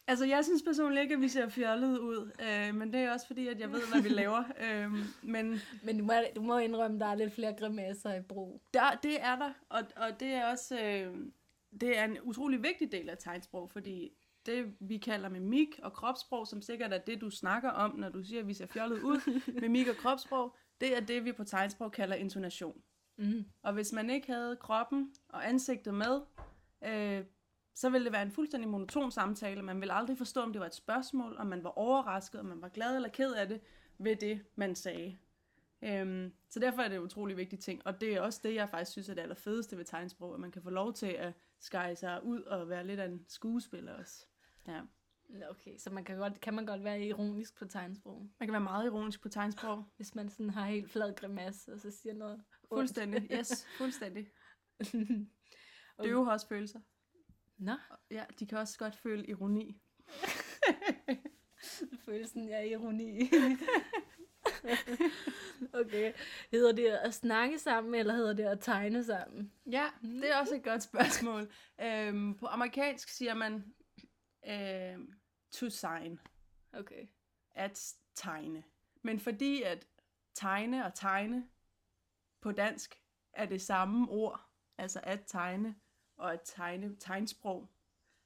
Altså, 0.09 0.25
jeg 0.25 0.45
synes 0.45 0.63
personligt 0.63 1.03
ikke, 1.03 1.15
at 1.15 1.21
vi 1.21 1.29
ser 1.29 1.49
fjollet 1.49 1.99
ud, 1.99 2.31
øh, 2.43 2.75
men 2.75 2.93
det 2.93 3.01
er 3.01 3.13
også 3.13 3.27
fordi, 3.27 3.49
at 3.49 3.61
jeg 3.61 3.73
ved, 3.73 3.81
hvad 3.93 4.03
vi 4.03 4.09
laver. 4.23 4.45
øh, 4.61 4.93
men 5.23 5.61
Men 5.83 5.99
du 5.99 6.05
må, 6.05 6.13
du 6.37 6.43
må 6.43 6.59
indrømme, 6.59 6.97
at 6.97 7.01
der 7.01 7.07
er 7.07 7.15
lidt 7.15 7.33
flere 7.35 7.55
grimasser 7.59 8.15
i 8.15 8.23
brug. 8.23 8.63
der, 8.75 8.99
det 9.03 9.21
er 9.23 9.37
der, 9.37 9.53
og, 9.69 9.83
og 9.97 10.21
det 10.21 10.29
er 10.29 10.47
også 10.51 10.81
øh, 10.85 11.17
det 11.81 11.99
er 11.99 12.05
en 12.05 12.19
utrolig 12.23 12.63
vigtig 12.63 12.93
del 12.93 13.09
af 13.09 13.17
tegnsprog, 13.19 13.71
fordi 13.71 14.11
det, 14.47 14.75
vi 14.81 14.99
kalder 14.99 15.29
mimik 15.29 15.81
og 15.83 15.93
kropssprog, 15.93 16.47
som 16.47 16.63
sikkert 16.63 16.93
er 16.93 16.99
det, 16.99 17.21
du 17.21 17.31
snakker 17.31 17.71
om, 17.71 17.97
når 17.97 18.09
du 18.09 18.23
siger, 18.25 18.41
at 18.41 18.49
vi 18.49 18.55
ser 18.55 18.67
fjollet 18.67 19.03
ud, 19.03 19.41
mimik 19.61 19.89
og 19.89 19.97
kropssprog, 19.97 20.57
det 20.81 20.97
er 20.97 21.01
det, 21.01 21.25
vi 21.25 21.33
på 21.33 21.45
tegnsprog 21.45 21.93
kalder 21.93 22.17
intonation. 22.17 22.81
Mm. 23.19 23.45
Og 23.63 23.73
hvis 23.73 23.93
man 23.93 24.11
ikke 24.11 24.33
havde 24.33 24.57
kroppen 24.57 25.15
og 25.29 25.49
ansigtet 25.49 25.95
med, 25.95 26.21
øh, 26.85 27.25
så 27.77 27.91
ville 27.91 28.05
det 28.05 28.13
være 28.13 28.23
en 28.23 28.31
fuldstændig 28.31 28.71
monoton 28.71 29.11
samtale. 29.11 29.63
Man 29.63 29.81
ville 29.81 29.95
aldrig 29.95 30.19
forstå, 30.19 30.41
om 30.41 30.53
det 30.53 30.61
var 30.61 30.67
et 30.67 30.75
spørgsmål, 30.75 31.37
om 31.39 31.47
man 31.47 31.65
var 31.65 31.71
overrasket, 31.71 32.41
om 32.41 32.47
man 32.47 32.63
var 32.63 32.69
glad 32.69 32.97
eller 32.97 33.09
ked 33.09 33.33
af 33.33 33.49
det 33.49 33.61
ved 33.99 34.17
det, 34.17 34.45
man 34.55 34.75
sagde. 34.75 35.19
Øhm, 35.83 36.33
så 36.49 36.61
derfor 36.61 36.83
er 36.83 36.89
det 36.89 36.97
en 36.97 37.03
utrolig 37.03 37.37
vigtig 37.37 37.59
ting. 37.59 37.87
Og 37.87 38.01
det 38.01 38.15
er 38.15 38.21
også 38.21 38.41
det, 38.43 38.55
jeg 38.55 38.69
faktisk 38.69 38.93
synes 38.93 39.09
er 39.09 39.15
det 39.15 39.23
allerfedeste 39.23 39.79
ved 39.79 39.85
tegnsprog, 39.85 40.35
at 40.35 40.41
man 40.41 40.51
kan 40.51 40.63
få 40.63 40.71
lov 40.71 40.93
til 40.93 41.07
at 41.07 41.33
skære 41.61 41.97
sig 41.97 42.25
ud 42.25 42.43
og 42.43 42.69
være 42.69 42.87
lidt 42.87 43.01
af 43.01 43.07
en 43.07 43.25
skuespiller 43.29 43.93
også. 43.93 44.27
Ja. 44.69 44.81
Okay, 45.51 45.79
så 45.79 45.91
man 45.91 46.05
kan, 46.05 46.17
godt, 46.17 46.41
kan 46.41 46.55
man 46.55 46.67
godt 46.67 46.85
være 46.85 47.03
ironisk 47.03 47.59
på 47.59 47.65
tegnsprog, 47.65 48.31
Man 48.41 48.47
kan 48.47 48.53
være 48.53 48.61
meget 48.61 48.87
ironisk 48.87 49.23
på 49.23 49.29
tegnsprog. 49.29 49.85
hvis 49.97 50.15
man 50.15 50.29
sådan 50.29 50.51
har 50.51 50.67
helt 50.67 50.91
flad 50.91 51.15
grimasse, 51.15 51.73
og 51.73 51.81
så 51.81 51.91
siger 51.91 52.15
noget. 52.15 52.43
Fuldstændig. 52.69 53.29
Yes, 53.33 53.67
fuldstændig. 53.79 54.27
Okay. 54.81 55.27
Døve 56.03 56.25
har 56.25 56.33
også 56.33 56.49
følelser. 56.49 56.81
Nå, 57.59 57.73
Ja, 58.11 58.25
de 58.39 58.47
kan 58.47 58.59
også 58.59 58.79
godt 58.79 58.97
føle 58.97 59.27
ironi. 59.27 59.81
følelsen 62.05 62.49
af 62.49 62.67
ironi. 62.67 63.23
okay, 65.81 66.13
hedder 66.51 66.73
det 66.73 66.87
at 66.87 67.15
snakke 67.15 67.59
sammen, 67.59 67.95
eller 67.95 68.15
hedder 68.15 68.33
det 68.33 68.45
at 68.45 68.61
tegne 68.61 69.05
sammen? 69.05 69.53
Ja, 69.67 69.91
det 70.03 70.31
er 70.31 70.41
også 70.41 70.55
et 70.55 70.65
godt 70.65 70.83
spørgsmål. 70.83 71.53
øhm, 71.85 72.35
på 72.35 72.47
amerikansk 72.47 73.09
siger 73.09 73.35
man 73.35 73.75
øhm, 74.49 75.13
to 75.51 75.71
sign, 75.71 76.21
Okay. 76.73 77.07
at 77.51 77.95
tegne. 78.15 78.65
Men 79.03 79.21
fordi 79.21 79.63
at 79.63 79.87
tegne 80.35 80.87
og 80.87 80.95
tegne 80.95 81.49
på 82.41 82.53
dansk 82.53 83.03
er 83.33 83.47
det 83.47 83.63
samme 83.63 84.09
ord, 84.11 84.41
altså 84.79 85.01
at 85.03 85.21
tegne 85.27 85.75
og 86.17 86.33
at 86.33 86.41
tegne 86.45 86.97
tegnsprog, 86.97 87.69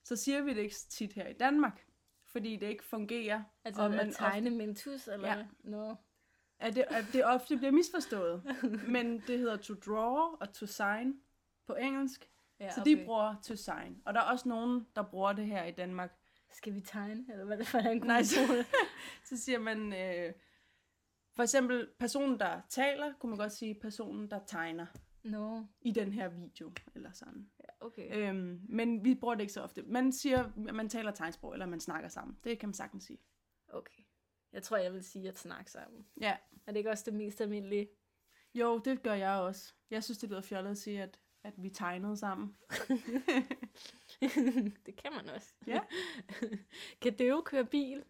så 0.04 0.16
siger 0.16 0.42
vi 0.42 0.54
det 0.54 0.62
ikke 0.62 0.75
tit 0.75 1.12
her 1.12 1.26
i 1.28 1.32
Danmark. 1.32 1.87
fordi 2.25 2.56
det 2.56 2.66
ikke 2.66 2.85
fungerer. 2.85 3.42
Altså 3.64 3.82
og 3.82 3.88
at 3.88 3.97
man 3.97 4.12
tegne 4.12 4.50
med 4.50 4.64
en 4.68 4.75
tus, 4.75 5.09
eller? 5.09 5.28
Ja. 5.28 5.47
Nå. 5.64 5.97
At 6.59 6.75
det, 6.75 6.85
at 6.88 7.04
det 7.12 7.25
ofte 7.25 7.56
bliver 7.56 7.70
misforstået. 7.70 8.42
Men 8.94 9.23
det 9.26 9.38
hedder 9.38 9.56
to 9.56 9.75
draw 9.75 10.37
og 10.40 10.52
to 10.52 10.66
sign 10.66 11.20
på 11.66 11.75
engelsk. 11.75 12.30
Ja, 12.61 12.70
Så 12.70 12.82
de 12.85 13.04
bruger 13.04 13.35
to 13.42 13.56
sign. 13.56 14.02
Og 14.04 14.14
der 14.14 14.20
er 14.20 14.25
også 14.25 14.49
nogen, 14.49 14.87
der 14.97 15.02
bruger 15.02 15.32
det 15.32 15.47
her 15.47 15.64
i 15.64 15.70
Danmark. 15.70 16.16
Skal 16.50 16.75
vi 16.75 16.80
tegne, 16.80 17.25
eller 17.32 17.44
hvad 17.44 17.59
det 17.59 17.70
hvordan 17.70 17.97
Nej, 17.97 18.23
så, 18.23 18.64
så 19.28 19.37
siger 19.37 19.59
man, 19.59 19.92
øh, 19.92 20.32
for 21.32 21.42
eksempel 21.42 21.88
personen, 21.99 22.40
der 22.40 22.61
taler, 22.68 23.12
kunne 23.18 23.30
man 23.30 23.38
godt 23.38 23.52
sige 23.52 23.75
personen, 23.75 24.30
der 24.30 24.40
tegner 24.47 24.87
Nå, 25.23 25.67
i 25.81 25.93
den 25.93 26.12
her 26.12 26.29
video, 26.29 26.73
eller 26.95 27.12
sådan. 27.12 27.50
ja, 27.61 27.87
okay. 27.87 28.29
Øhm, 28.29 28.61
men 28.69 29.05
vi 29.05 29.15
bruger 29.15 29.35
det 29.35 29.41
ikke 29.41 29.53
så 29.53 29.62
ofte. 29.62 29.83
Man 29.83 30.12
siger, 30.12 30.45
at 30.69 30.75
man 30.75 30.89
taler 30.89 31.11
tegnsprog, 31.11 31.53
eller 31.53 31.67
man 31.67 31.81
snakker 31.81 32.09
sammen. 32.09 32.39
Det 32.45 32.59
kan 32.59 32.69
man 32.69 32.75
sagtens 32.75 33.05
sige. 33.05 33.19
Okay. 33.69 34.03
Jeg 34.53 34.62
tror, 34.62 34.77
jeg 34.77 34.93
vil 34.93 35.05
sige 35.05 35.29
at 35.29 35.39
snakke 35.39 35.71
sammen. 35.71 36.07
Ja, 36.21 36.37
Er 36.67 36.73
det 36.73 36.79
ikke 36.79 36.91
også 36.91 37.05
det 37.07 37.15
mest 37.15 37.41
almindelige? 37.41 37.89
jo, 38.55 38.79
det 38.79 39.03
gør 39.03 39.15
jeg 39.15 39.39
også. 39.39 39.75
Jeg 39.91 40.05
synes, 40.05 40.19
det 40.19 40.29
lyder 40.29 40.41
fjollet 40.41 40.71
at 40.71 40.79
sige, 40.79 41.03
at, 41.03 41.21
at 41.45 41.62
vi 41.62 41.71
tegnede 41.71 42.17
sammen. 42.17 42.57
det 44.87 44.97
kan 44.97 45.12
man 45.12 45.29
også. 45.35 45.55
Ja. 45.67 45.81
kan 47.00 47.17
døve 47.17 47.43
køre 47.43 47.65
bil? 47.65 48.05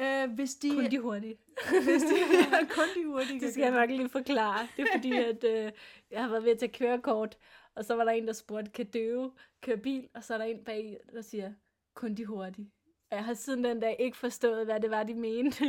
Øh, 0.00 0.30
hvis 0.30 0.54
de... 0.54 0.70
Kun 0.70 0.90
de 0.90 0.98
hurtigt. 0.98 1.40
hvis 1.84 2.02
de 2.02 2.16
ja, 2.16 2.64
kun 2.78 2.88
de 2.96 3.06
hurtige. 3.06 3.40
Det 3.40 3.52
skal 3.52 3.62
jeg 3.62 3.70
nok 3.70 3.90
lige 3.90 4.08
forklare. 4.08 4.68
Det 4.76 4.82
er 4.82 4.86
fordi, 4.94 5.12
at 5.30 5.44
øh, 5.44 5.72
jeg 6.10 6.22
har 6.22 6.30
været 6.30 6.44
ved 6.44 6.52
at 6.52 6.58
tage 6.58 6.72
kørekort, 6.72 7.38
og 7.74 7.84
så 7.84 7.94
var 7.94 8.04
der 8.04 8.12
en, 8.12 8.26
der 8.26 8.32
spurgte, 8.32 8.70
kan 8.70 8.86
døve 8.86 9.32
køre 9.62 9.76
bil? 9.76 10.08
Og 10.14 10.24
så 10.24 10.34
er 10.34 10.38
der 10.38 10.44
en 10.44 10.64
bag, 10.64 10.96
der 11.12 11.22
siger, 11.22 11.52
kun 11.94 12.14
de 12.14 12.26
hurtige. 12.26 12.70
Og 13.10 13.16
jeg 13.16 13.24
har 13.24 13.34
siden 13.34 13.64
den 13.64 13.80
dag 13.80 13.96
ikke 13.98 14.16
forstået, 14.16 14.64
hvad 14.64 14.80
det 14.80 14.90
var, 14.90 15.02
de 15.02 15.14
mente. 15.14 15.64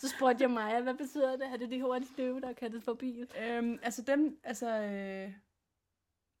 så 0.00 0.08
spurgte 0.08 0.42
jeg 0.42 0.50
mig, 0.50 0.82
hvad 0.82 0.94
betyder 0.94 1.36
det? 1.36 1.46
Er 1.52 1.56
det 1.56 1.70
de 1.70 1.82
hurtige 1.82 2.10
døve, 2.18 2.40
der 2.40 2.52
kan 2.52 2.72
det 2.72 2.82
få 2.82 2.94
bil? 2.94 3.28
Øhm, 3.42 3.78
altså 3.82 4.02
dem, 4.02 4.38
altså... 4.44 4.68
Øh, 4.68 5.32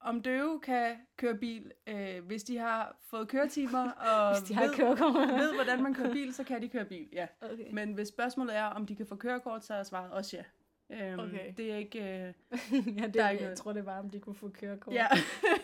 om 0.00 0.22
døve 0.22 0.60
kan 0.60 0.96
køre 1.16 1.38
bil, 1.38 1.72
øh, 1.86 2.24
hvis 2.24 2.44
de 2.44 2.56
har 2.56 2.96
fået 3.00 3.28
køretimer 3.28 3.90
og 4.10 4.38
Hvis 4.38 4.48
de 4.48 4.54
har 4.54 4.62
ved, 4.62 5.38
ved, 5.38 5.54
hvordan 5.54 5.82
man 5.82 5.94
kører 5.94 6.12
bil, 6.12 6.34
så 6.34 6.44
kan 6.44 6.62
de 6.62 6.68
køre 6.68 6.84
bil, 6.84 7.08
ja. 7.12 7.26
Okay. 7.40 7.72
Men 7.72 7.92
hvis 7.92 8.08
spørgsmålet 8.08 8.56
er, 8.56 8.64
om 8.64 8.86
de 8.86 8.96
kan 8.96 9.06
få 9.06 9.16
kørekort, 9.16 9.64
så 9.64 9.74
er 9.74 9.82
svaret 9.82 10.12
også 10.12 10.36
ja. 10.36 10.44
Øhm, 10.90 11.20
Okay. 11.20 11.54
Det 11.56 11.72
er 11.72 11.76
ikke... 11.76 11.98
Øh, 11.98 12.06
ja, 12.98 13.06
det, 13.06 13.14
Der 13.14 13.24
er 13.24 13.30
ikke 13.30 13.42
jeg 13.42 13.48
noget. 13.48 13.58
tror, 13.58 13.72
det 13.72 13.86
var, 13.86 13.98
om 13.98 14.10
de 14.10 14.20
kunne 14.20 14.34
få 14.34 14.48
kørekort. 14.48 14.94
ja. 14.94 15.06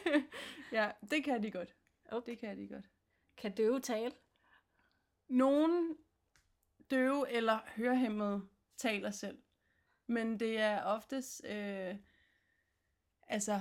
ja, 0.72 0.90
det 1.10 1.24
kan 1.24 1.42
de 1.42 1.50
godt. 1.50 1.74
Okay. 2.10 2.30
Det 2.30 2.38
kan 2.38 2.58
de 2.58 2.68
godt. 2.68 2.84
Kan 3.36 3.54
døve 3.54 3.80
tale? 3.80 4.12
Nogen 5.28 5.96
døve 6.90 7.30
eller 7.30 7.58
hørehæmmede 7.76 8.42
taler 8.76 9.10
selv. 9.10 9.38
Men 10.06 10.40
det 10.40 10.60
er 10.60 10.82
oftest, 10.82 11.42
øh, 11.44 11.94
altså, 13.28 13.60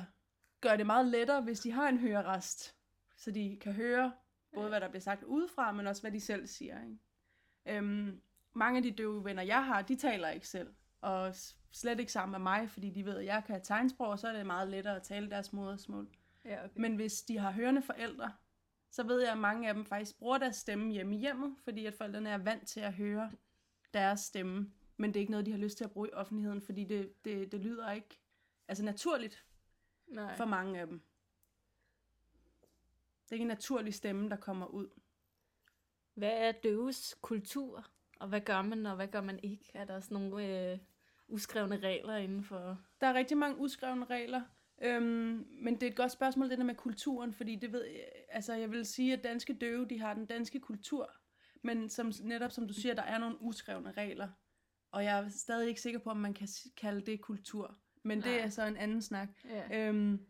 gør 0.63 0.75
det 0.75 0.86
meget 0.86 1.05
lettere, 1.05 1.41
hvis 1.41 1.60
de 1.60 1.72
har 1.72 1.89
en 1.89 1.98
hørerest. 1.98 2.75
Så 3.17 3.32
de 3.32 3.58
kan 3.62 3.74
høre 3.74 4.12
både, 4.53 4.70
hvad 4.70 4.82
der 4.82 4.89
bliver 4.89 5.01
sagt 5.01 5.24
udefra, 5.24 5.72
men 5.72 5.88
også, 5.88 6.01
hvad 6.01 6.12
de 6.12 6.20
selv 6.20 6.48
siger. 6.48 6.84
Ikke? 6.84 7.77
Øhm, 7.77 8.22
mange 8.53 8.77
af 8.77 8.84
de 8.84 8.91
døve 8.91 9.25
venner, 9.25 9.43
jeg 9.43 9.65
har, 9.65 9.82
de 9.82 9.96
taler 9.96 10.29
ikke 10.29 10.48
selv. 10.48 10.74
Og 11.01 11.36
slet 11.72 12.00
ikke 12.00 12.12
sammen 12.12 12.32
med 12.32 12.39
mig, 12.39 12.70
fordi 12.70 12.89
de 12.89 13.05
ved, 13.05 13.17
at 13.17 13.25
jeg 13.25 13.43
kan 13.48 13.62
tegnsprog, 13.63 14.08
og 14.08 14.20
så 14.20 14.27
er 14.27 14.34
det 14.34 14.46
meget 14.46 14.67
lettere 14.67 14.96
at 14.96 15.03
tale 15.03 15.29
deres 15.29 15.53
modersmål. 15.53 16.08
Ja, 16.46 16.65
okay. 16.65 16.79
Men 16.82 16.96
hvis 16.96 17.22
de 17.22 17.38
har 17.38 17.51
hørende 17.51 17.82
forældre, 17.82 18.32
så 18.91 19.03
ved 19.03 19.22
jeg, 19.22 19.32
at 19.32 19.38
mange 19.38 19.67
af 19.67 19.74
dem 19.74 19.86
faktisk 19.86 20.20
bruger 20.20 20.38
deres 20.38 20.55
stemme 20.55 20.91
hjemme 20.91 21.15
i 21.15 21.20
hjemmet, 21.20 21.55
fordi 21.63 21.86
at 21.86 21.93
forældrene 21.93 22.29
er 22.29 22.38
vant 22.38 22.67
til 22.67 22.79
at 22.79 22.93
høre 22.93 23.32
deres 23.93 24.20
stemme. 24.20 24.72
Men 24.98 25.10
det 25.10 25.15
er 25.15 25.22
ikke 25.22 25.32
noget, 25.32 25.46
de 25.46 25.51
har 25.51 25.58
lyst 25.58 25.77
til 25.77 25.84
at 25.84 25.91
bruge 25.91 26.08
i 26.08 26.13
offentligheden, 26.13 26.62
fordi 26.62 26.84
det, 26.84 27.25
det, 27.25 27.51
det 27.51 27.60
lyder 27.60 27.91
ikke 27.91 28.20
altså 28.67 28.84
naturligt 28.84 29.46
Nej. 30.13 30.36
for 30.36 30.46
mange 30.46 30.79
af 30.79 30.88
dem. 30.88 31.01
Det 33.24 33.32
er 33.32 33.34
ikke 33.34 33.41
en 33.41 33.48
naturlig 33.48 33.93
stemme, 33.93 34.29
der 34.29 34.36
kommer 34.36 34.65
ud. 34.65 34.88
Hvad 36.13 36.32
er 36.32 36.51
døves 36.51 37.17
kultur? 37.22 37.86
Og 38.20 38.27
hvad 38.27 38.41
gør 38.41 38.62
man, 38.62 38.86
og 38.86 38.96
hvad 38.96 39.08
gør 39.08 39.22
man 39.22 39.39
ikke? 39.43 39.72
Er 39.74 39.86
der 39.86 40.00
sådan 40.00 40.17
nogle 40.17 40.72
øh, 40.72 40.79
uskrevne 41.27 41.77
regler 41.77 42.15
inden 42.15 42.43
for... 42.43 42.82
Der 43.01 43.08
er 43.08 43.13
rigtig 43.13 43.38
mange 43.38 43.58
uskrevne 43.58 44.05
regler, 44.05 44.41
øhm, 44.82 45.48
men 45.62 45.74
det 45.75 45.84
er 45.84 45.88
et 45.88 45.98
godt 45.98 46.12
spørgsmål, 46.12 46.50
det 46.50 46.58
der 46.58 46.63
med 46.63 46.75
kulturen, 46.75 47.34
fordi 47.34 47.55
det 47.55 47.72
ved, 47.72 47.86
altså 48.29 48.53
jeg 48.53 48.72
vil 48.72 48.86
sige, 48.86 49.13
at 49.13 49.24
danske 49.24 49.53
døve, 49.53 49.88
de 49.88 50.00
har 50.00 50.13
den 50.13 50.25
danske 50.25 50.60
kultur, 50.60 51.12
men 51.62 51.89
som, 51.89 52.12
netop 52.22 52.51
som 52.51 52.67
du 52.67 52.74
siger, 52.74 52.96
der 52.96 53.03
er 53.03 53.17
nogle 53.17 53.41
uskrevne 53.41 53.91
regler, 53.91 54.29
og 54.91 55.03
jeg 55.03 55.20
er 55.20 55.29
stadig 55.29 55.67
ikke 55.67 55.82
sikker 55.82 56.00
på, 56.00 56.10
om 56.10 56.17
man 56.17 56.34
kan 56.34 56.48
kalde 56.77 57.01
det 57.01 57.22
kultur, 57.22 57.77
men 58.03 58.17
det 58.17 58.25
Nej. 58.25 58.39
er 58.39 58.50
så 58.50 58.63
en 58.65 58.77
anden 58.77 59.01
snak. 59.01 59.29
Ja. 59.45 59.88
Øhm, 59.88 60.25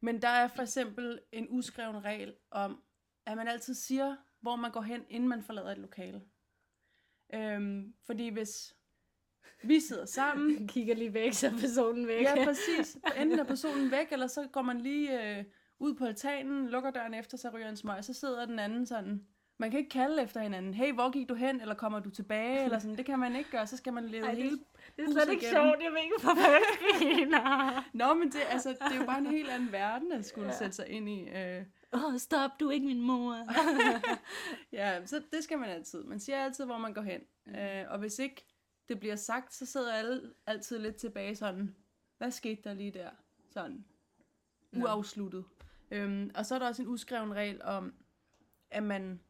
men 0.00 0.22
der 0.22 0.28
er 0.28 0.48
for 0.48 0.62
eksempel 0.62 1.20
en 1.32 1.46
uskreven 1.50 2.04
regel 2.04 2.34
om, 2.50 2.82
at 3.26 3.36
man 3.36 3.48
altid 3.48 3.74
siger, 3.74 4.16
hvor 4.40 4.56
man 4.56 4.70
går 4.70 4.80
hen, 4.80 5.04
inden 5.08 5.28
man 5.28 5.42
forlader 5.42 5.72
et 5.72 5.78
lokale. 5.78 6.22
Øhm, 7.34 7.94
fordi 8.06 8.28
hvis 8.28 8.74
vi 9.62 9.80
sidder 9.80 10.04
sammen, 10.04 10.68
Kigger 10.68 10.94
lige 10.94 11.14
væk, 11.14 11.32
så 11.32 11.46
er 11.46 11.50
personen 11.60 12.06
væk. 12.06 12.22
Ja, 12.22 12.44
præcis. 12.44 12.98
Enten 13.16 13.38
er 13.38 13.44
personen 13.44 13.90
væk, 13.90 14.12
eller 14.12 14.26
så 14.26 14.48
går 14.52 14.62
man 14.62 14.80
lige 14.80 15.38
øh, 15.38 15.44
ud 15.78 15.94
på 15.94 16.04
altanen, 16.04 16.68
lukker 16.68 16.90
døren 16.90 17.14
efter, 17.14 17.36
så 17.36 17.50
ryger 17.50 17.68
en 17.68 17.76
smøg, 17.76 17.96
og 17.96 18.04
så 18.04 18.14
sidder 18.14 18.46
den 18.46 18.58
anden 18.58 18.86
sådan. 18.86 19.26
Man 19.60 19.70
kan 19.70 19.78
ikke 19.78 19.90
kalde 19.90 20.22
efter 20.22 20.40
hinanden, 20.42 20.74
hey, 20.74 20.92
hvor 20.92 21.10
gik 21.10 21.28
du 21.28 21.34
hen, 21.34 21.60
eller 21.60 21.74
kommer 21.74 22.00
du 22.00 22.10
tilbage, 22.10 22.64
eller 22.64 22.78
sådan. 22.78 22.96
Det 22.96 23.06
kan 23.06 23.18
man 23.18 23.36
ikke 23.36 23.50
gøre, 23.50 23.66
så 23.66 23.76
skal 23.76 23.92
man 23.92 24.04
lede 24.06 24.22
Ej, 24.26 24.30
det- 24.34 24.42
hele... 24.42 24.58
det 24.96 25.04
er 25.08 25.10
slet 25.12 25.28
ikke 25.28 25.42
igennem. 25.46 25.64
sjovt, 25.64 25.82
jeg 25.84 25.90
ved 25.92 25.98
ikke, 25.98 26.14
hvorfor. 26.20 27.92
Nå, 27.98 28.14
men 28.14 28.32
det, 28.32 28.40
altså, 28.50 28.68
det 28.68 28.78
er 28.80 29.00
jo 29.00 29.06
bare 29.06 29.18
en 29.18 29.26
helt 29.26 29.50
anden 29.50 29.72
verden, 29.72 30.12
at 30.12 30.26
skulle 30.26 30.48
Ja. 30.48 30.56
sætte 30.58 30.72
sig 30.76 30.88
ind 30.88 31.08
i. 31.08 31.28
Øh, 31.28 31.64
Åh, 31.92 32.04
oh, 32.04 32.18
stop, 32.18 32.50
du 32.60 32.68
er 32.68 32.72
ikke 32.72 32.86
min 32.86 33.00
mor. 33.00 33.36
ja, 34.72 35.06
så 35.06 35.22
det 35.32 35.44
skal 35.44 35.58
man 35.58 35.68
altid. 35.68 36.04
Man 36.04 36.20
siger 36.20 36.44
altid, 36.44 36.64
hvor 36.64 36.78
man 36.78 36.94
går 36.94 37.02
hen. 37.02 37.20
Mm. 37.46 37.54
Øh, 37.54 37.84
og 37.90 37.98
hvis 37.98 38.18
ikke 38.18 38.46
det 38.88 39.00
bliver 39.00 39.16
sagt, 39.16 39.54
så 39.54 39.66
sidder 39.66 39.92
alle 39.92 40.32
altid 40.46 40.78
lidt 40.78 40.96
tilbage 40.96 41.36
sådan, 41.36 41.74
hvad 42.18 42.30
skete 42.30 42.62
der 42.64 42.74
lige 42.74 42.90
der? 42.90 43.10
Sådan, 43.50 43.84
uafsluttet. 44.76 45.44
Øhm, 45.90 46.30
og 46.34 46.46
så 46.46 46.54
er 46.54 46.58
der 46.58 46.68
også 46.68 46.82
en 46.82 46.88
uskreven 46.88 47.34
regel 47.34 47.62
om, 47.62 47.94
at 48.70 48.82
man 48.82 49.20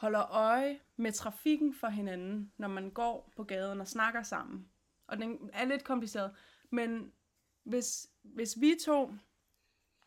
holder 0.00 0.30
øje 0.30 0.80
med 0.96 1.12
trafikken 1.12 1.74
for 1.74 1.88
hinanden, 1.88 2.52
når 2.56 2.68
man 2.68 2.90
går 2.90 3.32
på 3.36 3.44
gaden 3.44 3.80
og 3.80 3.88
snakker 3.88 4.22
sammen. 4.22 4.68
Og 5.06 5.18
den 5.18 5.50
er 5.52 5.64
lidt 5.64 5.84
kompliceret, 5.84 6.36
men 6.70 7.12
hvis, 7.62 8.10
hvis 8.22 8.60
vi 8.60 8.76
to 8.84 9.14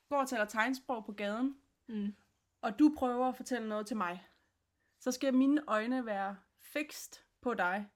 går 0.09 0.17
og 0.17 0.29
taler 0.29 0.45
tegnsprog 0.45 1.05
på 1.05 1.11
gaden, 1.11 1.57
Mm. 1.87 2.15
og 2.61 2.79
du 2.79 2.95
prøver 2.97 3.27
at 3.27 3.35
fortælle 3.35 3.69
noget 3.69 3.87
til 3.87 3.97
mig, 3.97 4.27
så 4.99 5.11
skal 5.11 5.33
mine 5.33 5.61
øjne 5.67 6.05
være 6.05 6.37
fikst 6.59 7.25
på 7.41 7.53
dig 7.53 7.87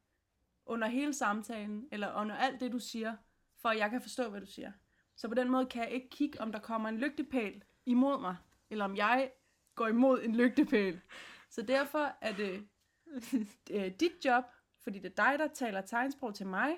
under 0.65 0.87
hele 0.87 1.13
samtalen, 1.13 1.87
eller 1.91 2.21
under 2.21 2.35
alt 2.35 2.59
det, 2.59 2.71
du 2.71 2.79
siger, 2.79 3.15
for 3.61 3.69
at 3.69 3.77
jeg 3.77 3.89
kan 3.89 4.01
forstå, 4.01 4.29
hvad 4.29 4.41
du 4.41 4.45
siger. 4.45 4.71
Så 5.15 5.27
på 5.27 5.33
den 5.33 5.49
måde 5.49 5.65
kan 5.65 5.83
jeg 5.83 5.91
ikke 5.91 6.09
kigge, 6.09 6.41
om 6.41 6.51
der 6.51 6.59
kommer 6.59 6.89
en 6.89 6.97
lygtepæl 6.97 7.63
imod 7.85 8.21
mig, 8.21 8.35
eller 8.69 8.85
om 8.85 8.95
jeg 8.95 9.31
går 9.75 9.87
imod 9.87 10.21
en 10.23 10.35
lygtepæl. 10.35 11.01
Så 11.49 11.61
derfor 11.61 12.17
er 12.21 12.35
det 12.35 12.67
øh, 13.71 13.91
dit 13.99 14.25
job, 14.25 14.43
fordi 14.83 14.99
det 14.99 15.11
er 15.19 15.23
dig, 15.29 15.39
der 15.39 15.47
taler 15.47 15.81
tegnsprog 15.81 16.35
til 16.35 16.47
mig, 16.47 16.77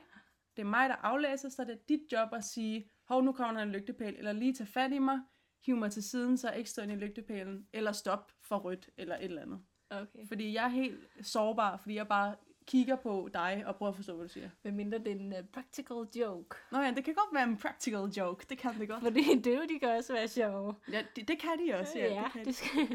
det 0.57 0.61
er 0.61 0.69
mig, 0.69 0.89
der 0.89 0.95
aflæser, 0.95 1.49
så 1.49 1.63
det 1.63 1.71
er 1.71 1.79
dit 1.89 2.11
job 2.11 2.29
at 2.33 2.43
sige, 2.43 2.89
hov, 3.07 3.23
nu 3.23 3.31
kommer 3.31 3.53
der 3.53 3.61
en 3.61 3.71
lygtepæl, 3.71 4.15
eller 4.17 4.31
lige 4.31 4.53
tage 4.53 4.67
fat 4.67 4.91
i 4.91 4.99
mig, 4.99 5.19
hive 5.65 5.77
mig 5.77 5.91
til 5.91 6.03
siden, 6.03 6.37
så 6.37 6.49
jeg 6.49 6.57
ikke 6.57 6.69
står 6.69 6.83
inde 6.83 6.93
i 6.93 6.97
lygtepælen, 6.97 7.67
eller 7.73 7.91
stop 7.91 8.31
for 8.41 8.57
rødt, 8.57 8.89
eller 8.97 9.15
et 9.15 9.23
eller 9.23 9.41
andet. 9.41 9.61
Okay. 9.89 10.27
Fordi 10.27 10.53
jeg 10.53 10.63
er 10.63 10.69
helt 10.69 11.07
sårbar, 11.21 11.77
fordi 11.77 11.95
jeg 11.95 12.07
bare 12.07 12.35
kigger 12.67 12.95
på 12.95 13.29
dig 13.33 13.63
og 13.65 13.75
prøver 13.75 13.89
at 13.89 13.95
forstå, 13.95 14.15
hvad 14.15 14.27
du 14.27 14.33
siger. 14.33 14.49
Hvad 14.61 14.71
mindre 14.71 14.97
det 14.97 15.07
er 15.07 15.11
en 15.11 15.33
uh, 15.33 15.45
practical 15.53 15.97
joke. 16.15 16.55
Nå 16.71 16.79
ja, 16.79 16.91
det 16.91 17.03
kan 17.03 17.13
godt 17.13 17.33
være 17.33 17.43
en 17.43 17.57
practical 17.57 18.05
joke, 18.17 18.45
det 18.49 18.57
kan 18.57 18.79
det 18.79 18.89
godt. 18.89 19.03
Fordi 19.03 19.41
døve, 19.45 19.67
de 19.67 19.79
kan 19.79 19.89
også 19.89 20.13
være 20.13 20.27
sjove. 20.27 20.75
Ja, 20.91 21.03
det, 21.15 21.27
det 21.27 21.39
kan 21.39 21.59
de 21.59 21.73
også, 21.73 21.99
ja. 21.99 22.23
det 22.23 22.31
kan 22.31 22.45
det 22.45 22.47
de. 22.47 22.53
skal... 22.53 22.87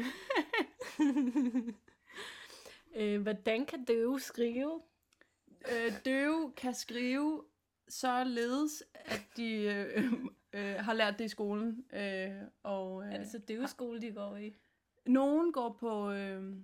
øh, 2.95 3.21
hvordan 3.21 3.65
kan 3.65 3.85
døve 3.85 4.19
skrive? 4.19 4.81
Øh, 5.71 5.93
døve 6.05 6.53
kan 6.57 6.73
skrive 6.73 7.43
således, 7.87 8.83
at 8.93 9.21
de 9.37 9.51
øh, 9.53 10.13
øh, 10.53 10.75
har 10.75 10.93
lært 10.93 11.19
det 11.19 11.25
i 11.25 11.29
skolen. 11.29 11.85
Øh, 11.93 12.41
og, 12.63 13.03
øh, 13.03 13.13
Er 13.13 13.17
det 13.17 13.27
så 13.27 13.37
døveskole, 13.37 14.01
de 14.01 14.11
går 14.11 14.37
i? 14.37 14.55
Nogen 15.05 15.53
går 15.53 15.77
på, 15.79 16.11
øh, 16.11 16.55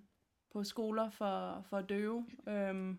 på 0.52 0.64
skoler 0.64 1.10
for, 1.10 1.66
for 1.70 1.82
døve, 1.82 2.28
øh, 2.48 2.96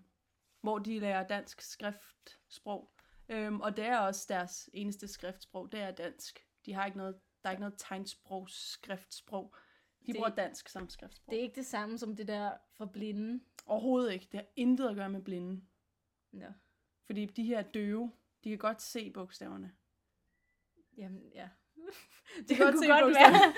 hvor 0.60 0.78
de 0.78 0.98
lærer 0.98 1.26
dansk 1.26 1.60
skriftsprog. 1.60 2.90
Øh, 3.28 3.54
og 3.54 3.76
det 3.76 3.84
er 3.84 3.98
også 3.98 4.26
deres 4.28 4.70
eneste 4.72 5.08
skriftsprog, 5.08 5.72
det 5.72 5.80
er 5.80 5.90
dansk. 5.90 6.46
De 6.66 6.72
har 6.72 6.86
ikke 6.86 6.98
noget, 6.98 7.14
der 7.42 7.48
er 7.48 7.52
ikke 7.52 7.60
noget 7.60 7.74
tegnsprog, 7.78 8.46
skriftsprog. 8.50 9.54
De 10.06 10.12
Det- 10.12 10.16
bruger 10.16 10.28
dansk 10.28 10.68
som 10.68 10.88
skriftsprog. 10.88 11.30
Det 11.32 11.38
er 11.38 11.42
ikke 11.42 11.54
det 11.56 11.66
samme 11.66 11.98
som 11.98 12.16
det 12.16 12.28
der 12.28 12.50
for 12.76 12.84
blinde. 12.86 13.40
Overhovedet 13.66 14.12
ikke. 14.12 14.28
Det 14.32 14.40
har 14.40 14.46
intet 14.56 14.88
at 14.88 14.96
gøre 14.96 15.10
med 15.10 15.22
blinde. 15.22 15.62
Ja. 16.32 16.48
Fordi 17.06 17.24
de 17.26 17.44
her 17.44 17.58
er 17.58 17.62
døve, 17.62 18.12
de 18.44 18.48
kan 18.48 18.58
godt 18.58 18.82
se 18.82 19.10
bogstaverne. 19.10 19.72
Jamen, 20.98 21.22
ja. 21.34 21.48
De 22.48 22.54
kan 22.54 22.66
godt 22.66 22.78
se 22.84 22.88
være. 22.88 23.02
bogstaverne. 23.02 23.54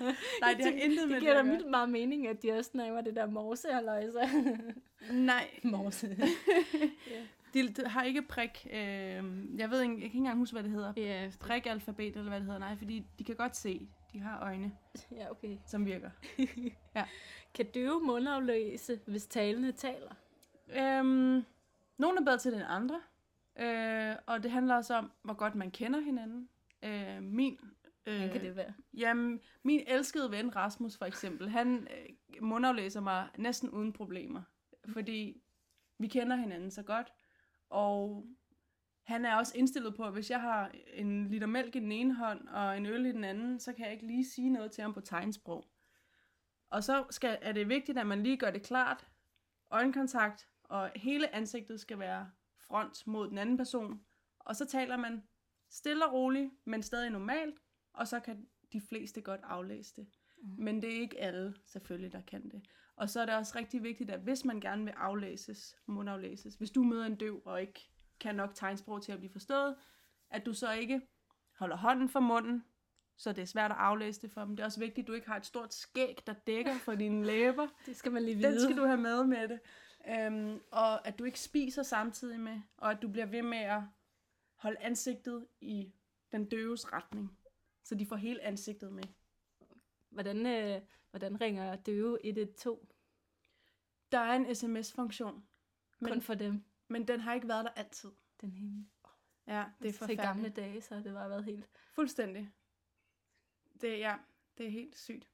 Nej, 0.40 0.54
det 0.54 0.64
har 0.64 0.72
intet 0.72 0.96
med 0.96 1.02
det 1.02 1.10
det 1.10 1.20
giver 1.20 1.34
da 1.34 1.42
vildt 1.42 1.70
meget 1.70 1.88
mening, 1.90 2.26
at 2.28 2.42
de 2.42 2.52
også 2.52 2.70
snakker 2.70 3.00
det 3.00 3.16
der 3.16 3.26
morse 3.36 3.68
halløjsa. 3.72 4.28
Nej, 5.12 5.50
morse. 5.64 6.16
de, 7.54 7.68
de 7.68 7.86
har 7.88 8.02
ikke 8.02 8.22
prik. 8.22 8.66
Øh, 8.70 8.76
jeg 9.58 9.70
ved 9.70 9.82
ikke, 9.82 9.92
jeg 9.92 10.00
kan 10.00 10.02
ikke 10.04 10.18
engang 10.18 10.38
huske, 10.38 10.54
hvad 10.54 10.62
det 10.62 10.70
hedder. 10.70 10.92
ja, 10.96 11.30
Prikalfabet, 11.40 12.06
eller 12.16 12.28
hvad 12.28 12.38
det 12.40 12.46
hedder. 12.46 12.58
Nej, 12.60 12.76
fordi 12.76 13.04
de 13.18 13.24
kan 13.24 13.36
godt 13.36 13.56
se. 13.56 13.88
De 14.12 14.20
har 14.20 14.42
øjne, 14.42 14.72
ja, 15.18 15.30
okay. 15.30 15.58
som 15.66 15.86
virker. 15.86 16.10
Kan 17.54 17.66
døve 17.74 18.00
mundaflæse, 18.00 19.00
hvis 19.06 19.26
talende 19.26 19.72
taler? 19.72 20.14
Øhm, 20.68 21.44
nogle 21.98 22.20
er 22.20 22.24
bedre 22.24 22.38
til 22.38 22.52
den 22.52 22.62
andre. 22.62 23.00
Øh, 23.58 24.16
og 24.26 24.42
det 24.42 24.50
handler 24.50 24.76
også 24.76 24.94
om, 24.94 25.12
hvor 25.22 25.34
godt 25.34 25.54
man 25.54 25.70
kender 25.70 26.00
hinanden. 26.00 26.48
Øh, 26.82 27.22
min, 27.22 27.58
øh, 28.06 28.32
kan 28.32 28.40
det 28.40 28.56
være? 28.56 28.74
Jamen, 28.94 29.40
min 29.62 29.80
elskede 29.86 30.30
ven 30.30 30.56
Rasmus 30.56 30.96
for 30.96 31.04
eksempel, 31.04 31.48
han 31.48 31.88
øh, 31.90 32.42
mundaflæser 32.42 33.00
mig 33.00 33.28
næsten 33.38 33.70
uden 33.70 33.92
problemer. 33.92 34.42
Fordi 34.92 35.42
vi 35.98 36.08
kender 36.08 36.36
hinanden 36.36 36.70
så 36.70 36.82
godt. 36.82 37.12
Og 37.70 38.26
han 39.08 39.24
er 39.24 39.36
også 39.36 39.52
indstillet 39.56 39.94
på, 39.94 40.04
at 40.04 40.12
hvis 40.12 40.30
jeg 40.30 40.40
har 40.40 40.70
en 40.92 41.28
liter 41.28 41.46
mælk 41.46 41.76
i 41.76 41.80
den 41.80 41.92
ene 41.92 42.14
hånd 42.14 42.48
og 42.48 42.76
en 42.76 42.86
øl 42.86 43.06
i 43.06 43.12
den 43.12 43.24
anden, 43.24 43.60
så 43.60 43.72
kan 43.72 43.84
jeg 43.84 43.92
ikke 43.92 44.06
lige 44.06 44.30
sige 44.30 44.50
noget 44.50 44.72
til 44.72 44.82
ham 44.82 44.94
på 44.94 45.00
tegnsprog. 45.00 45.64
Og 46.70 46.84
så 46.84 47.04
skal, 47.10 47.38
er 47.42 47.52
det 47.52 47.68
vigtigt, 47.68 47.98
at 47.98 48.06
man 48.06 48.22
lige 48.22 48.36
gør 48.36 48.50
det 48.50 48.62
klart. 48.62 49.06
Øjenkontakt, 49.70 50.48
og 50.64 50.90
hele 50.96 51.34
ansigtet 51.34 51.80
skal 51.80 51.98
være 51.98 52.30
front 52.66 53.06
mod 53.06 53.28
den 53.28 53.38
anden 53.38 53.56
person. 53.56 54.00
Og 54.38 54.56
så 54.56 54.64
taler 54.64 54.96
man 54.96 55.22
stille 55.70 56.06
og 56.06 56.12
roligt, 56.12 56.50
men 56.64 56.82
stadig 56.82 57.10
normalt, 57.10 57.58
og 57.92 58.08
så 58.08 58.20
kan 58.20 58.46
de 58.72 58.80
fleste 58.80 59.20
godt 59.20 59.40
aflæse 59.44 59.96
det. 59.96 60.08
Mhm. 60.42 60.64
Men 60.64 60.82
det 60.82 60.96
er 60.96 61.00
ikke 61.00 61.20
alle 61.20 61.54
selvfølgelig, 61.66 62.12
der 62.12 62.22
kan 62.22 62.50
det. 62.50 62.62
Og 62.96 63.10
så 63.10 63.20
er 63.20 63.26
det 63.26 63.34
også 63.34 63.58
rigtig 63.58 63.82
vigtigt, 63.82 64.10
at 64.10 64.20
hvis 64.20 64.44
man 64.44 64.60
gerne 64.60 64.84
vil 64.84 64.94
aflæses, 64.96 65.76
mundaflæses, 65.86 66.54
hvis 66.54 66.70
du 66.70 66.82
møder 66.82 67.06
en 67.06 67.16
døv 67.16 67.42
og 67.44 67.60
ikke 67.60 67.90
kan 68.20 68.34
nok 68.34 68.50
tegnsprog 68.54 69.02
til 69.02 69.12
at 69.12 69.18
blive 69.18 69.32
forstået, 69.32 69.76
at 70.30 70.46
du 70.46 70.52
så 70.52 70.72
ikke 70.72 71.00
holder 71.58 71.76
hånden 71.76 72.08
for 72.08 72.20
munden, 72.20 72.64
så 73.16 73.32
det 73.32 73.42
er 73.42 73.46
svært 73.46 73.70
at 73.70 73.76
aflæse 73.76 74.22
det 74.22 74.30
for 74.30 74.40
dem. 74.40 74.56
Det 74.56 74.62
er 74.62 74.66
også 74.66 74.80
vigtigt, 74.80 75.04
at 75.04 75.08
du 75.08 75.12
ikke 75.12 75.26
har 75.26 75.36
et 75.36 75.46
stort 75.46 75.74
skæg, 75.74 76.18
der 76.26 76.32
dækker 76.32 76.74
for 76.74 76.94
dine 76.94 77.26
læber. 77.26 77.68
Det 77.86 77.96
skal 77.96 78.12
man 78.12 78.22
lige 78.22 78.36
vide. 78.36 78.52
Den 78.52 78.60
skal 78.60 78.76
du 78.76 78.84
have 78.84 79.00
med 79.00 79.24
med 79.24 79.48
det. 79.48 79.60
Øhm, 80.08 80.60
og 80.70 81.06
at 81.06 81.18
du 81.18 81.24
ikke 81.24 81.40
spiser 81.40 81.82
samtidig 81.82 82.40
med, 82.40 82.60
og 82.76 82.90
at 82.90 83.02
du 83.02 83.08
bliver 83.08 83.26
ved 83.26 83.42
med 83.42 83.58
at 83.58 83.82
holde 84.54 84.78
ansigtet 84.80 85.46
i 85.60 85.92
den 86.32 86.44
døves 86.44 86.92
retning, 86.92 87.38
så 87.84 87.94
de 87.94 88.06
får 88.06 88.16
hele 88.16 88.42
ansigtet 88.42 88.92
med. 88.92 89.04
Hvordan, 90.10 90.46
øh, 90.46 90.82
hvordan 91.10 91.40
ringer 91.40 91.76
døve 91.76 92.18
112? 92.26 92.78
Der 94.12 94.18
er 94.18 94.36
en 94.36 94.54
sms-funktion, 94.54 95.44
Men, 95.98 96.12
Kun 96.12 96.20
for 96.20 96.34
dem. 96.34 96.64
Men 96.88 97.08
den 97.08 97.20
har 97.20 97.34
ikke 97.34 97.48
været 97.48 97.64
der 97.64 97.70
altid. 97.70 98.10
Den 98.40 98.50
hele. 98.52 98.86
Ja, 99.46 99.64
det 99.82 99.88
er 99.88 100.06
Til 100.06 100.16
gamle 100.16 100.42
forfærdeligt. 100.42 100.56
dage, 100.56 100.80
så 100.80 100.94
har 100.94 101.02
det 101.02 101.14
bare 101.14 101.30
været 101.30 101.44
helt... 101.44 101.68
Fuldstændig. 101.94 102.50
Det, 103.80 103.98
ja, 103.98 104.14
det 104.58 104.66
er 104.66 104.70
helt 104.70 104.98
sygt. 104.98 105.28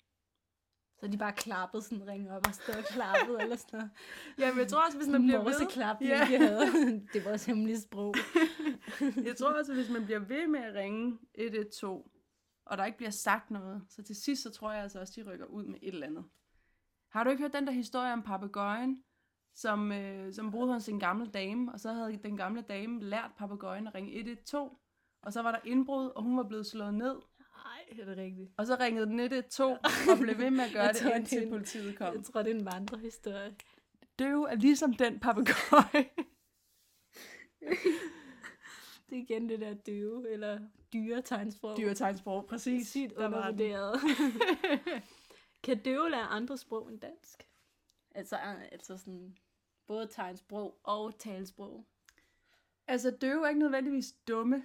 Så 1.01 1.07
de 1.09 1.19
bare 1.19 1.33
klappet 1.33 1.85
sådan 1.85 2.07
ringe 2.07 2.33
op 2.37 2.47
og 2.49 2.55
stå 2.55 2.73
og 2.73 2.85
klappet 2.85 3.43
eller 3.43 3.57
sådan 3.57 3.79
noget. 3.79 3.91
Ja, 4.39 4.51
men 4.51 4.59
jeg 4.59 4.69
tror 4.69 4.87
også, 4.87 4.99
hvis 4.99 5.09
man 5.09 5.23
bliver 5.23 5.39
ved... 5.39 5.45
Morseklap, 5.45 5.97
Ja. 6.01 6.07
de 6.31 6.39
havde. 6.39 6.61
Det 7.13 7.25
var 7.25 7.31
vores 7.31 7.45
hemmelige 7.45 7.81
sprog. 7.81 8.15
Jeg 9.29 9.37
tror 9.37 9.53
også, 9.59 9.75
hvis 9.75 9.91
man 9.91 10.05
bliver 10.05 10.19
ved 10.19 10.47
med 10.47 10.61
at 10.61 10.75
ringe 10.75 11.19
112, 11.35 12.11
og 12.65 12.79
der 12.79 12.85
ikke 12.85 12.99
bliver 12.99 13.11
sagt 13.11 13.51
noget, 13.51 13.83
så 13.89 14.03
til 14.03 14.17
sidst, 14.17 14.43
så 14.43 14.51
tror 14.51 14.73
jeg 14.73 14.83
altså 14.83 15.01
også, 15.01 15.13
de 15.17 15.31
rykker 15.33 15.47
ud 15.47 15.65
med 15.65 15.79
et 15.83 15.95
eller 15.95 16.07
andet. 16.07 16.25
Har 17.09 17.25
du 17.25 17.31
ikke 17.31 17.43
hørt 17.43 17.53
den 17.53 17.67
der 17.67 17.73
historie 17.73 18.13
om 18.13 18.23
papegøjen, 18.23 19.05
som, 19.55 19.93
øh, 19.93 20.33
som 20.35 20.51
boede 20.51 20.73
hos 20.73 20.89
en 20.89 21.01
gammel 21.01 21.29
dame, 21.31 21.73
og 21.73 21.81
så 21.81 21.93
havde 21.93 22.17
den 22.17 22.37
gamle 22.37 22.63
dame 22.63 23.01
lært 23.03 23.31
papegøjen 23.39 23.87
at 23.87 23.95
ringe 23.95 24.13
112, 24.19 24.71
og 25.23 25.33
så 25.33 25.43
var 25.43 25.51
der 25.53 25.59
indbrud, 25.65 26.07
og 26.17 26.23
hun 26.23 26.37
var 26.37 26.43
blevet 26.49 26.67
slået 26.67 26.95
ned, 26.95 27.15
Nej, 27.65 28.01
er 28.01 28.05
det 28.05 28.17
rigtigt? 28.17 28.51
og 28.57 28.67
så 28.67 28.77
ringede 28.81 29.07
den 29.07 29.21
112 29.21 29.79
og 30.13 30.19
blev 30.21 30.39
ved 30.39 30.51
med 30.51 30.65
at 30.65 30.73
gøre 30.73 30.89
det, 30.89 30.97
tror, 30.97 31.11
det 31.11 31.17
indtil 31.19 31.43
en- 31.43 31.51
politiet 31.51 31.99
kom. 31.99 32.15
Jeg 32.17 32.25
tror, 32.25 32.43
det 32.43 32.51
er 32.57 32.59
en 32.61 32.65
vandrehistorie. 32.65 33.57
Døv 34.19 34.43
er 34.43 34.55
ligesom 34.55 34.95
den 34.95 35.21
papegøje. 35.21 36.05
Det 39.11 39.19
er 39.19 39.23
igen 39.23 39.49
det 39.49 39.61
der 39.61 39.75
døve 39.75 40.31
eller 40.31 40.61
dyre 40.93 41.23
tegnsprog. 41.23 41.77
Dyretegnsprog, 41.77 42.47
præcis. 42.47 42.89
Sygt 42.89 43.17
Der 43.17 43.27
undervurderet. 43.27 44.01
kan 45.65 45.79
døve 45.83 46.11
lære 46.11 46.23
andre 46.23 46.59
sprog 46.59 46.89
end 46.91 47.01
dansk? 47.01 47.49
Altså, 48.15 48.37
altså 48.73 48.97
sådan, 48.99 49.37
både 49.87 50.07
tegnsprog 50.07 50.81
og 50.83 51.19
talsprog. 51.19 51.87
Altså, 52.87 53.11
døve 53.11 53.45
er 53.45 53.49
ikke 53.49 53.61
nødvendigvis 53.61 54.13
dumme. 54.29 54.57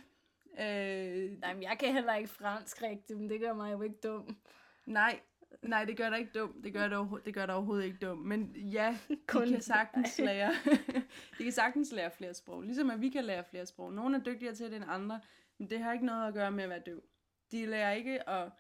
Øh, 0.60 1.40
Nej, 1.40 1.54
men 1.54 1.64
jeg 1.64 1.78
kan 1.80 1.94
heller 1.94 2.16
ikke 2.16 2.30
fransk 2.30 2.82
rigtigt, 2.82 3.20
men 3.20 3.30
det 3.30 3.40
gør 3.40 3.54
mig 3.54 3.72
jo 3.72 3.82
ikke 3.82 3.98
dum. 4.04 4.38
nej, 4.86 5.20
nej, 5.62 5.86
det 5.86 5.98
gør 5.98 6.10
dig 6.10 6.20
ikke 6.20 6.40
dum. 6.40 6.62
Det 6.62 6.74
gør 6.74 6.88
dig, 6.88 6.98
overho- 6.98 7.24
det 7.26 7.34
gør 7.34 7.46
dig 7.46 7.56
overhovedet 7.56 7.86
ikke 7.86 7.98
dum. 7.98 8.18
Men 8.18 8.56
ja, 8.56 8.98
de 9.10 9.18
Kun- 9.28 9.48
kan 9.48 9.62
sagtens 9.62 10.20
lære. 10.20 10.52
de 11.38 11.44
kan 11.44 11.52
sagtens 11.52 11.92
lære 11.92 12.12
flere 12.12 12.34
sprog. 12.34 12.62
Ligesom 12.62 12.90
at 12.90 13.02
vi 13.02 13.10
kan 13.10 13.26
lære 13.26 13.44
flere 13.44 13.66
sprog. 13.66 13.94
Nogle 13.94 14.18
er 14.18 14.22
dygtigere 14.24 14.56
til 14.56 14.66
det 14.72 14.76
end 14.76 14.86
andre, 14.88 15.22
men 15.58 15.70
det 15.70 15.80
har 15.80 15.94
ikke 15.94 16.06
noget 16.06 16.28
at 16.28 16.34
gøre 16.34 16.52
med 16.52 16.64
at 16.64 16.70
være 16.70 16.82
døv. 16.86 17.04
De 17.52 17.66
lærer 17.66 17.92
ikke 17.92 18.30
at... 18.30 18.52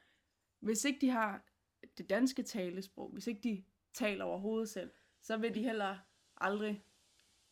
Hvis 0.59 0.85
ikke 0.85 1.01
de 1.01 1.09
har 1.09 1.41
det 1.97 2.09
danske 2.09 2.43
talesprog, 2.43 3.09
hvis 3.09 3.27
ikke 3.27 3.41
de 3.41 3.63
taler 3.93 4.25
overhovedet 4.25 4.69
selv, 4.69 4.91
så 5.21 5.37
vil 5.37 5.55
de 5.55 5.61
heller 5.63 5.97
aldrig 6.41 6.83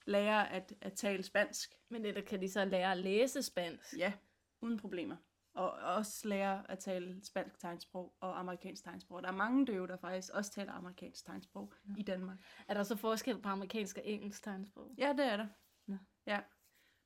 lære 0.05 0.51
at, 0.51 0.73
at 0.81 0.93
tale 0.93 1.23
spansk. 1.23 1.75
Men 1.89 2.05
eller 2.05 2.21
kan 2.21 2.41
de 2.41 2.49
så 2.49 2.65
lære 2.65 2.91
at 2.91 2.97
læse 2.97 3.43
spansk? 3.43 3.97
Ja, 3.97 4.13
uden 4.61 4.77
problemer. 4.77 5.15
Og 5.53 5.71
også 5.71 6.27
lære 6.27 6.71
at 6.71 6.79
tale 6.79 7.25
spansk 7.25 7.59
tegnsprog 7.59 8.13
og 8.19 8.39
amerikansk 8.39 8.83
tegnsprog. 8.83 9.23
Der 9.23 9.27
er 9.27 9.33
mange 9.33 9.65
døve, 9.65 9.87
der 9.87 9.97
faktisk 9.97 10.33
også 10.33 10.51
taler 10.51 10.71
amerikansk 10.71 11.25
tegnsprog 11.25 11.73
ja. 11.87 11.93
i 11.97 12.01
Danmark. 12.01 12.37
Er 12.67 12.73
der 12.73 12.83
så 12.83 12.95
forskel 12.95 13.41
på 13.41 13.49
amerikansk 13.49 13.97
og 13.97 14.03
engelsk 14.05 14.43
tegnsprog? 14.43 14.91
Ja, 14.97 15.13
det 15.17 15.25
er 15.25 15.37
der. 15.37 15.47
Nå. 15.87 15.97
Ja. 16.25 16.39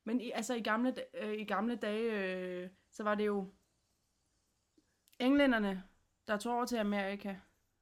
Men 0.04 0.22
i, 0.22 0.32
altså 0.32 0.54
i 0.54 0.62
gamle, 0.62 0.96
øh, 1.14 1.34
i 1.34 1.44
gamle 1.44 1.76
dage, 1.76 2.12
øh, 2.12 2.70
så 2.92 3.04
var 3.04 3.16
det 3.16 3.26
jo 3.26 3.54
englænderne, 5.20 5.84
der 6.28 6.38
tog 6.38 6.56
over 6.56 6.66
til 6.66 6.78
Amerika. 6.78 7.36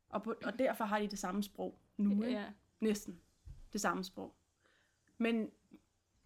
Og, 0.10 0.24
på, 0.24 0.36
og 0.46 0.60
derfor 0.60 0.86
har 0.86 1.00
de 1.00 1.08
det 1.08 1.20
samme 1.20 1.44
sprog 1.44 1.80
nu. 1.98 2.24
ikke? 2.24 2.40
Ja. 2.40 2.46
næsten 2.80 3.22
det 3.74 3.82
samme 3.82 4.04
sprog. 4.04 4.36
Men 5.18 5.52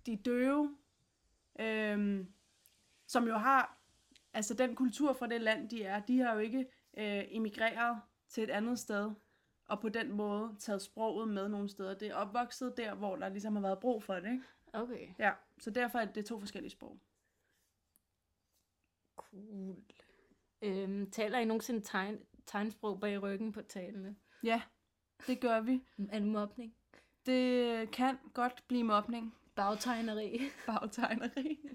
de 0.06 0.16
døve, 0.16 0.78
øhm, 1.60 2.34
som 3.08 3.28
jo 3.28 3.34
har, 3.38 3.78
altså 4.34 4.54
den 4.54 4.76
kultur 4.76 5.14
fra 5.14 5.28
det 5.28 5.42
land, 5.42 5.70
de 5.70 5.84
er, 5.84 6.00
de 6.00 6.20
har 6.20 6.34
jo 6.34 6.40
ikke 6.40 6.60
øh, 6.98 7.24
emigreret 7.28 8.02
til 8.28 8.44
et 8.44 8.50
andet 8.50 8.80
sted, 8.80 9.12
og 9.66 9.80
på 9.80 9.90
den 9.90 10.12
måde 10.12 10.56
taget 10.60 10.82
sproget 10.82 11.28
med 11.28 11.50
nogle 11.50 11.70
steder. 11.70 11.94
Det 11.94 12.08
er 12.08 12.16
opvokset 12.16 12.78
der, 12.78 12.96
hvor 12.96 13.16
der 13.16 13.30
ligesom 13.30 13.56
har 13.56 13.62
været 13.62 13.80
brug 13.80 14.04
for 14.04 14.14
det, 14.14 14.32
ikke? 14.32 14.44
Okay. 14.74 15.08
Ja, 15.20 15.32
så 15.58 15.72
derfor 15.72 16.00
er 16.00 16.06
det 16.06 16.26
to 16.26 16.40
forskellige 16.40 16.72
sprog. 16.72 17.00
Cool. 19.16 19.76
Øhm, 20.62 21.12
taler 21.12 21.40
I 21.40 21.46
nogensinde 21.46 21.82
tegn, 21.82 22.20
tegnsprog 22.46 23.00
bag 23.00 23.22
ryggen 23.22 23.52
på 23.52 23.62
talene? 23.62 24.16
Ja, 24.44 24.62
det 25.28 25.40
gør 25.42 25.62
vi. 25.62 25.84
Er 26.10 26.20
det 26.20 26.28
mobning? 26.28 26.76
Det 27.26 27.92
kan 27.92 28.18
godt 28.34 28.64
blive 28.68 28.84
mobning. 28.84 29.36
Bagtegneri? 29.56 30.42
bagtegneri. 30.68 31.70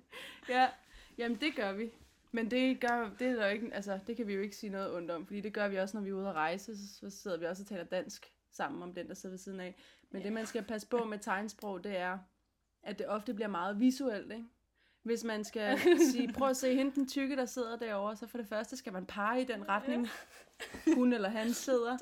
ja, 0.48 0.68
jamen 1.18 1.40
det 1.40 1.56
gør 1.56 1.72
vi. 1.72 1.90
Men 2.32 2.50
det 2.50 2.80
gør, 2.80 3.10
det 3.18 3.26
er 3.26 3.34
der 3.34 3.46
jo 3.46 3.52
ikke, 3.52 3.74
altså 3.74 3.98
det 4.06 4.16
kan 4.16 4.26
vi 4.26 4.34
jo 4.34 4.40
ikke 4.40 4.56
sige 4.56 4.70
noget 4.70 4.94
ondt 4.94 5.10
om, 5.10 5.26
fordi 5.26 5.40
det 5.40 5.54
gør 5.54 5.68
vi 5.68 5.76
også, 5.76 5.96
når 5.96 6.04
vi 6.04 6.10
er 6.10 6.14
ude 6.14 6.28
at 6.28 6.34
rejse, 6.34 6.88
så, 6.88 7.10
sidder 7.10 7.36
vi 7.38 7.44
også 7.44 7.62
og 7.62 7.66
taler 7.66 7.84
dansk 7.84 8.32
sammen 8.50 8.82
om 8.82 8.94
den, 8.94 9.08
der 9.08 9.14
sidder 9.14 9.32
ved 9.32 9.38
siden 9.38 9.60
af. 9.60 9.76
Men 10.10 10.22
det, 10.22 10.32
man 10.32 10.46
skal 10.46 10.62
passe 10.64 10.88
på 10.88 11.04
med 11.04 11.18
tegnsprog, 11.18 11.84
det 11.84 11.96
er, 11.96 12.18
at 12.82 12.98
det 12.98 13.08
ofte 13.08 13.34
bliver 13.34 13.48
meget 13.48 13.80
visuelt, 13.80 14.32
ikke? 14.32 14.44
Hvis 15.08 15.24
man 15.24 15.44
skal 15.44 15.78
sige, 16.12 16.32
prøv 16.32 16.48
at 16.48 16.56
se 16.56 16.74
hende 16.74 16.94
den 16.94 17.08
tykke, 17.08 17.36
der 17.36 17.46
sidder 17.46 17.76
derovre, 17.76 18.16
så 18.16 18.26
for 18.26 18.38
det 18.38 18.46
første 18.46 18.76
skal 18.76 18.92
man 18.92 19.06
pege 19.06 19.42
i 19.42 19.44
den 19.44 19.68
retning, 19.68 20.08
hun 20.94 21.12
eller 21.12 21.28
han 21.28 21.52
sidder. 21.52 21.98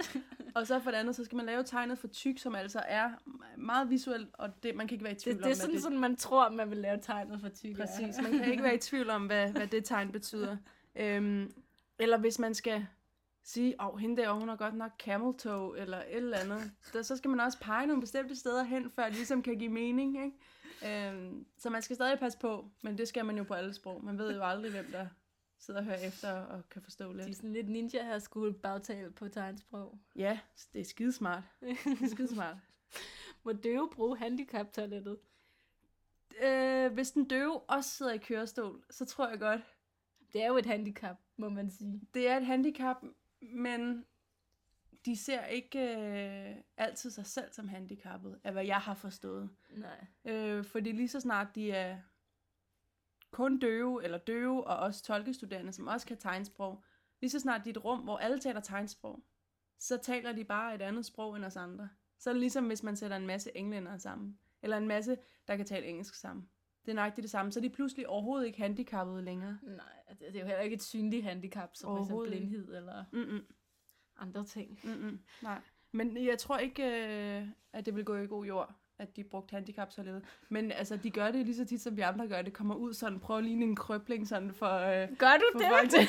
Og 0.55 0.67
så 0.67 0.81
for 0.81 0.91
det 0.91 0.99
andet, 0.99 1.17
så 1.17 1.25
skal 1.25 1.37
man 1.37 1.47
lave 1.47 1.63
tegnet 1.63 1.99
for 1.99 2.09
tyk, 2.09 2.39
som 2.39 2.55
altså 2.55 2.83
er 2.89 3.11
meget 3.57 3.91
visuelt, 3.91 4.29
og 4.33 4.63
det, 4.63 4.75
man 4.77 4.89
kan 4.89 4.95
ikke 4.95 5.05
være 5.05 5.13
i 5.13 5.17
tvivl 5.17 5.37
Det, 5.37 5.45
om, 5.45 5.49
det 5.49 5.57
er 5.57 5.61
sådan, 5.61 5.81
sådan, 5.81 5.99
man 5.99 6.17
tror, 6.17 6.51
man 6.51 6.71
vil 6.71 6.79
lave 6.79 6.99
tegnet 7.03 7.41
for 7.41 7.49
tykke. 7.49 7.77
Præcis, 7.77 8.23
man 8.23 8.33
kan 8.33 8.51
ikke 8.51 8.63
være 8.63 8.75
i 8.75 8.79
tvivl 8.79 9.11
om, 9.11 9.27
hvad, 9.27 9.49
hvad 9.49 9.67
det 9.67 9.85
tegn 9.85 10.13
betyder. 10.13 10.57
Øhm, 10.97 11.53
eller 11.99 12.19
hvis 12.19 12.39
man 12.39 12.55
skal 12.55 12.87
sige, 13.45 13.75
åh, 13.81 13.95
oh, 13.95 13.99
hende 14.01 14.23
der, 14.23 14.33
hun 14.33 14.49
har 14.49 14.57
godt 14.57 14.75
nok 14.75 14.91
camel 14.99 15.35
toe, 15.35 15.79
eller 15.79 15.99
et 15.99 16.17
eller 16.17 16.39
andet. 16.39 16.71
Der, 16.93 17.03
så 17.03 17.17
skal 17.17 17.31
man 17.31 17.41
også 17.41 17.59
pege 17.61 17.87
nogle 17.87 18.01
bestemte 18.01 18.37
steder 18.37 18.63
hen, 18.63 18.91
før 18.91 19.05
det 19.05 19.15
ligesom 19.15 19.43
kan 19.43 19.59
give 19.59 19.71
mening, 19.71 20.25
ikke? 20.25 20.37
Øhm, 20.85 21.47
så 21.59 21.71
man 21.71 21.83
skal 21.83 21.97
stadig 21.97 22.19
passe 22.19 22.39
på, 22.39 22.71
men 22.83 22.99
det 22.99 23.09
skal 23.09 23.25
man 23.25 23.37
jo 23.37 23.45
på 23.45 23.55
alle 23.55 23.75
sprog. 23.75 24.05
Man 24.05 24.19
ved 24.19 24.35
jo 24.37 24.43
aldrig, 24.45 24.71
hvem 24.71 24.87
der 24.93 25.07
sidder 25.59 25.81
og 25.81 25.87
hører 25.87 25.99
efter 26.07 26.33
og 26.33 26.69
kan 26.71 26.83
forstå 26.83 27.13
Det 27.13 27.21
er 27.21 27.25
lidt. 27.27 27.37
sådan 27.37 27.53
lidt 27.53 27.69
ninja 27.69 28.05
her 28.05 28.19
skole 28.19 28.53
bagtale 28.55 29.11
på 29.11 29.29
tegnsprog. 29.29 29.99
Ja, 30.17 30.39
det 30.73 30.81
er 30.81 30.85
skidesmart. 30.85 31.43
Det 31.61 31.71
er 32.03 32.09
skidesmart. 32.09 32.57
Må 33.45 33.53
døve 33.53 33.91
bruge 33.93 34.19
handicap-toilettet? 34.19 35.19
øh, 36.43 36.93
hvis 36.93 37.11
den 37.11 37.25
døve 37.29 37.61
også 37.61 37.91
sidder 37.91 38.13
i 38.13 38.19
kørestol, 38.19 38.83
så 38.91 39.05
tror 39.05 39.29
jeg 39.29 39.39
godt, 39.41 39.61
Det 40.33 40.43
er 40.43 40.47
jo 40.47 40.57
et 40.57 40.67
handicap, 40.67 41.17
må 41.37 41.49
man 41.49 41.71
sige. 41.71 42.01
det 42.15 42.29
er 42.29 42.37
et 42.37 42.47
handicap, 42.47 42.97
men 43.41 44.05
de 45.07 45.17
ser 45.17 45.45
ikke 45.45 45.97
øh, 45.97 46.57
altid 46.77 47.11
sig 47.11 47.27
selv 47.27 47.53
som 47.53 47.69
handicappet, 47.69 48.41
af 48.45 48.53
hvad 48.53 48.65
jeg 48.65 48.77
har 48.77 48.95
forstået. 48.95 49.51
Nej. 49.71 50.07
Øh, 50.25 50.65
fordi 50.65 50.93
lige 50.93 51.09
så 51.09 51.21
snart 51.21 51.55
de 51.55 51.71
er 51.73 51.99
kun 53.31 53.59
døve, 53.59 54.05
eller 54.05 54.19
døve, 54.19 54.67
og 54.67 54.77
også 54.77 55.05
tolkestuderende, 55.05 55.73
som 55.73 55.87
også 55.87 56.07
kan 56.07 56.17
tegnsprog, 56.17 56.85
lige 57.21 57.31
så 57.31 57.41
snart 57.41 57.65
de 57.65 57.71
er 57.71 57.75
et 57.75 57.85
rum, 57.85 58.01
hvor 58.01 58.19
alle 58.19 58.39
taler 58.39 58.61
tegnsprog, 58.61 59.25
så 59.79 59.97
taler 59.97 60.33
de 60.33 60.45
bare 60.45 60.75
et 60.75 60.83
andet 60.83 61.07
sprog 61.07 61.37
end 61.37 61.45
os 61.45 61.57
andre. 61.57 61.89
Så 62.19 62.31
er 62.31 62.35
det 62.35 62.41
ligesom, 62.41 62.67
hvis 62.67 62.83
man 62.83 62.97
sætter 62.97 63.17
en 63.17 63.27
masse 63.27 63.57
englænder 63.57 63.99
sammen, 63.99 64.39
eller 64.63 64.77
en 64.77 64.89
masse, 64.89 65.19
der 65.49 65.57
kan 65.57 65.67
tale 65.67 65.87
engelsk 65.87 66.15
sammen. 66.15 66.49
Det 66.85 66.91
er 66.91 66.95
nøjagtigt 66.95 67.23
det 67.23 67.31
samme, 67.31 67.53
så 67.53 67.61
er 67.61 67.63
de 67.63 67.71
pludselig 67.71 68.09
overhovedet 68.09 68.47
ikke 68.47 68.59
handicappede 68.59 69.23
længere. 69.23 69.59
Nej, 69.63 70.15
det 70.21 70.37
er 70.37 70.41
jo 70.41 70.47
heller 70.47 70.61
ikke 70.61 70.75
et 70.75 70.83
synligt 70.83 71.25
handicap, 71.25 71.71
som 71.75 71.97
for 71.97 72.03
eksempel 72.03 72.29
blindhed 72.29 72.77
eller 72.77 73.05
Mm-mm. 73.13 73.47
Andre 74.19 74.45
ting. 74.45 74.81
Mm-mm. 74.85 75.21
Nej. 75.43 75.59
Men 75.93 76.25
jeg 76.27 76.39
tror 76.39 76.59
ikke, 76.59 76.83
øh, 76.83 77.49
at 77.73 77.87
det 77.87 77.97
vil 77.97 78.05
gå 78.05 78.17
i 78.17 78.27
god 78.27 78.45
jord, 78.45 78.75
at 78.99 79.17
de 79.17 79.25
brugte 79.25 79.53
handicaptoilettet. 79.53 80.25
Men 80.49 80.73
altså, 80.73 80.97
de 80.97 81.11
gør 81.11 81.31
det 81.31 81.47
lige 81.47 81.57
så 81.57 81.65
tit, 81.65 81.81
som 81.81 81.97
vi 81.97 82.01
andre 82.01 82.29
gør 82.29 82.43
det. 82.43 82.53
Kommer 82.53 82.75
ud 82.75 82.95
sådan, 82.95 83.21
prøver 83.21 83.39
at 83.39 83.45
ligne 83.45 83.65
en 83.65 83.77
krøbling 83.77 84.29
sådan 84.29 84.55
for, 84.55 84.79
øh, 84.79 85.17
Gør 85.19 85.37
du 85.37 85.45
for 85.53 85.59
det? 85.59 85.69
folk 85.69 85.91
til. 85.91 86.01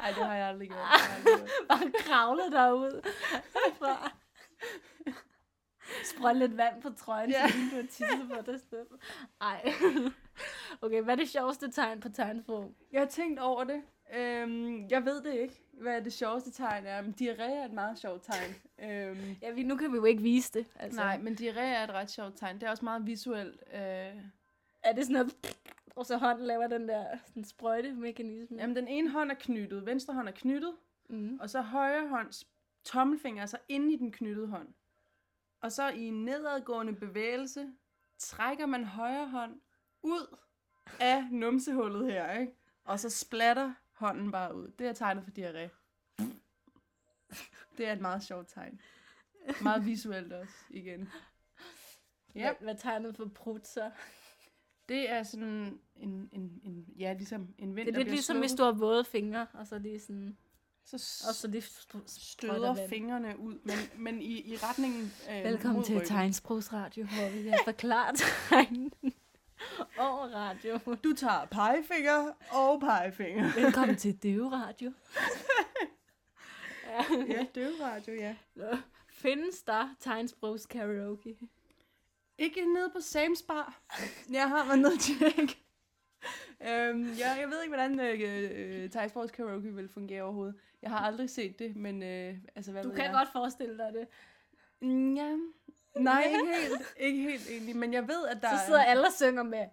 Ej, 0.00 0.08
det 0.08 0.26
har 0.26 0.34
jeg 0.34 0.48
aldrig 0.48 0.68
gjort. 0.68 0.78
Det 0.78 1.08
jeg 1.08 1.16
aldrig 1.16 1.38
gjort. 1.38 1.50
Bare 1.68 1.92
kravle 1.98 2.42
derud. 2.50 3.06
Fra. 3.78 4.12
Sprøj 6.04 6.32
lidt 6.32 6.56
vand 6.56 6.82
på 6.82 6.90
trøjen, 6.90 7.30
ja. 7.30 7.48
så 7.48 7.54
du 7.70 7.76
har 7.76 7.82
tisset 7.82 8.28
på 8.34 8.52
dig 8.52 8.60
selv. 8.70 8.86
Ej. 9.40 9.72
Okay, 10.80 11.02
hvad 11.02 11.14
er 11.14 11.16
det 11.18 11.28
sjoveste 11.28 11.70
tegn 11.70 12.00
på 12.00 12.08
tegnsprog? 12.08 12.74
Jeg 12.92 13.00
har 13.00 13.06
tænkt 13.06 13.40
over 13.40 13.64
det. 13.64 13.82
Øhm, 14.14 14.86
jeg 14.90 15.04
ved 15.04 15.22
det 15.22 15.34
ikke, 15.34 15.60
hvad 15.72 16.02
det 16.02 16.12
sjoveste 16.12 16.50
tegn 16.50 16.86
er. 16.86 17.02
Men 17.02 17.14
diarré 17.20 17.42
er 17.42 17.64
et 17.64 17.72
meget 17.72 17.98
sjovt 17.98 18.22
tegn. 18.22 18.54
øhm, 18.78 19.36
Ja, 19.42 19.50
vi, 19.50 19.62
nu 19.62 19.76
kan 19.76 19.92
vi 19.92 19.96
jo 19.96 20.04
ikke 20.04 20.22
vise 20.22 20.52
det. 20.52 20.66
Altså, 20.76 21.00
nej, 21.00 21.18
men 21.18 21.34
diarré 21.40 21.60
er 21.60 21.84
et 21.84 21.90
ret 21.90 22.10
sjovt 22.10 22.36
tegn. 22.36 22.54
Det 22.60 22.62
er 22.66 22.70
også 22.70 22.84
meget 22.84 23.06
visuelt. 23.06 23.62
Øh, 23.74 23.80
Er 24.82 24.92
det 24.94 25.04
sådan 25.06 25.12
noget, 25.12 25.56
og 25.96 26.06
så 26.06 26.16
hånden 26.16 26.46
laver 26.46 26.66
den 26.66 26.88
der 26.88 27.06
sådan 27.26 27.44
sprøjtemekanisme? 27.44 28.56
jamen, 28.60 28.76
den 28.76 28.88
ene 28.88 29.10
hånd 29.10 29.30
er 29.30 29.34
knyttet. 29.34 29.86
Venstre 29.86 30.14
hånd 30.14 30.28
er 30.28 30.32
knyttet. 30.32 30.74
Mm. 31.10 31.38
Og 31.40 31.50
så 31.50 31.60
højre 31.60 32.08
hånds 32.08 32.46
tommelfinger 32.84 33.42
er 33.42 33.46
så 33.46 33.58
inde 33.68 33.92
i 33.94 33.96
den 33.96 34.12
knyttede 34.12 34.46
hånd. 34.46 34.68
Og 35.60 35.72
så 35.72 35.88
i 35.88 36.02
en 36.02 36.24
nedadgående 36.24 36.92
bevægelse 36.94 37.68
trækker 38.18 38.66
man 38.66 38.84
højre 38.84 39.28
hånd 39.28 39.60
ud 40.02 40.36
af 41.00 41.24
numsehullet 41.30 42.12
her, 42.12 42.32
ikke? 42.40 42.52
Og 42.84 43.00
så 43.00 43.10
splatter 43.10 43.72
hånden 43.98 44.32
bare 44.32 44.54
ud. 44.56 44.68
Det 44.78 44.86
er 44.86 44.92
tegnet 44.92 45.24
for 45.24 45.30
diarré. 45.30 45.68
Det 47.78 47.86
er 47.86 47.92
et 47.92 48.00
meget 48.00 48.22
sjovt 48.22 48.48
tegn. 48.48 48.80
Meget 49.62 49.86
visuelt 49.86 50.32
også, 50.32 50.54
igen. 50.70 51.08
Ja. 52.34 52.52
Hvad, 52.60 52.74
tegnet 52.78 53.16
for 53.16 53.30
prut 53.34 53.66
så? 53.66 53.90
det 54.88 55.10
er 55.10 55.22
sådan 55.22 55.80
en, 55.96 56.28
en, 56.32 56.60
en 56.62 56.86
ja, 56.98 57.12
ligesom 57.12 57.54
en 57.58 57.76
vind, 57.76 57.86
Det 57.86 57.94
er 57.94 57.98
lidt 57.98 58.10
ligesom, 58.10 58.38
hvis 58.38 58.50
slukket. 58.50 58.58
du 58.58 58.64
har 58.64 58.72
våde 58.72 59.04
fingre, 59.04 59.46
og 59.52 59.66
så 59.66 59.78
lige 59.78 60.00
sådan... 60.00 60.36
Så 60.84 61.24
Og 61.28 61.34
så 61.34 61.48
lige 61.48 61.62
støder 62.06 62.88
fingrene 62.88 63.38
ud, 63.38 63.58
men, 63.64 63.76
men 64.04 64.22
i, 64.22 64.52
i 64.52 64.56
retningen 64.56 65.12
øh, 65.30 65.44
Velkommen 65.44 65.84
til. 65.84 66.06
Tegnsprogsradio, 66.06 67.04
hvor 67.04 67.42
vi 67.42 67.48
har 67.48 67.60
forklaret 67.64 68.16
tegn 68.48 68.90
over 69.98 70.34
radio. 70.34 70.78
Du 71.04 71.12
tager 71.12 71.44
pegefinger 71.50 72.32
og 72.52 72.80
pegefinger. 72.80 73.52
Velkommen 73.64 73.96
til 73.96 74.16
Døveradio. 74.22 74.92
ja. 76.86 77.04
ja, 77.34 77.46
døveradio, 77.54 78.14
ja. 78.14 78.36
Nå, 78.54 78.76
Findes 79.08 79.62
der 79.62 79.94
tegnsprogs 80.00 80.66
karaoke? 80.66 81.36
Ikke 82.38 82.74
nede 82.74 82.90
på 82.90 82.98
Sam's 82.98 83.46
Bar. 83.46 83.80
Jeg 84.32 84.48
har 84.48 84.64
været 84.64 84.78
nede 84.78 84.92
og 84.92 85.00
tjekke. 85.00 85.58
øhm, 86.60 87.12
ja, 87.18 87.30
jeg 87.30 87.48
ved 87.50 87.62
ikke, 87.62 87.74
hvordan 87.76 88.00
øh, 88.00 88.84
øh, 88.84 88.90
Karaoke 89.32 89.74
vil 89.74 89.88
fungere 89.88 90.22
overhovedet. 90.22 90.54
Jeg 90.82 90.90
har 90.90 90.98
aldrig 90.98 91.30
set 91.30 91.58
det, 91.58 91.76
men 91.76 92.02
øh, 92.02 92.34
altså, 92.56 92.72
hvad 92.72 92.82
Du 92.84 92.90
kan 92.90 93.04
jeg? 93.04 93.12
godt 93.12 93.28
forestille 93.32 93.78
dig 93.78 93.92
det. 93.92 94.08
Mm, 94.82 95.14
Ja. 95.16 95.36
Nej, 95.96 96.22
ikke 96.22 96.56
helt, 96.60 96.94
ikke 96.96 97.22
helt 97.22 97.50
egentlig, 97.50 97.76
men 97.76 97.92
jeg 97.92 98.08
ved, 98.08 98.26
at 98.28 98.42
der 98.42 98.56
Så 98.56 98.64
sidder 98.66 98.82
alle 98.82 99.06
og 99.06 99.12
synger 99.12 99.42
med 99.42 99.66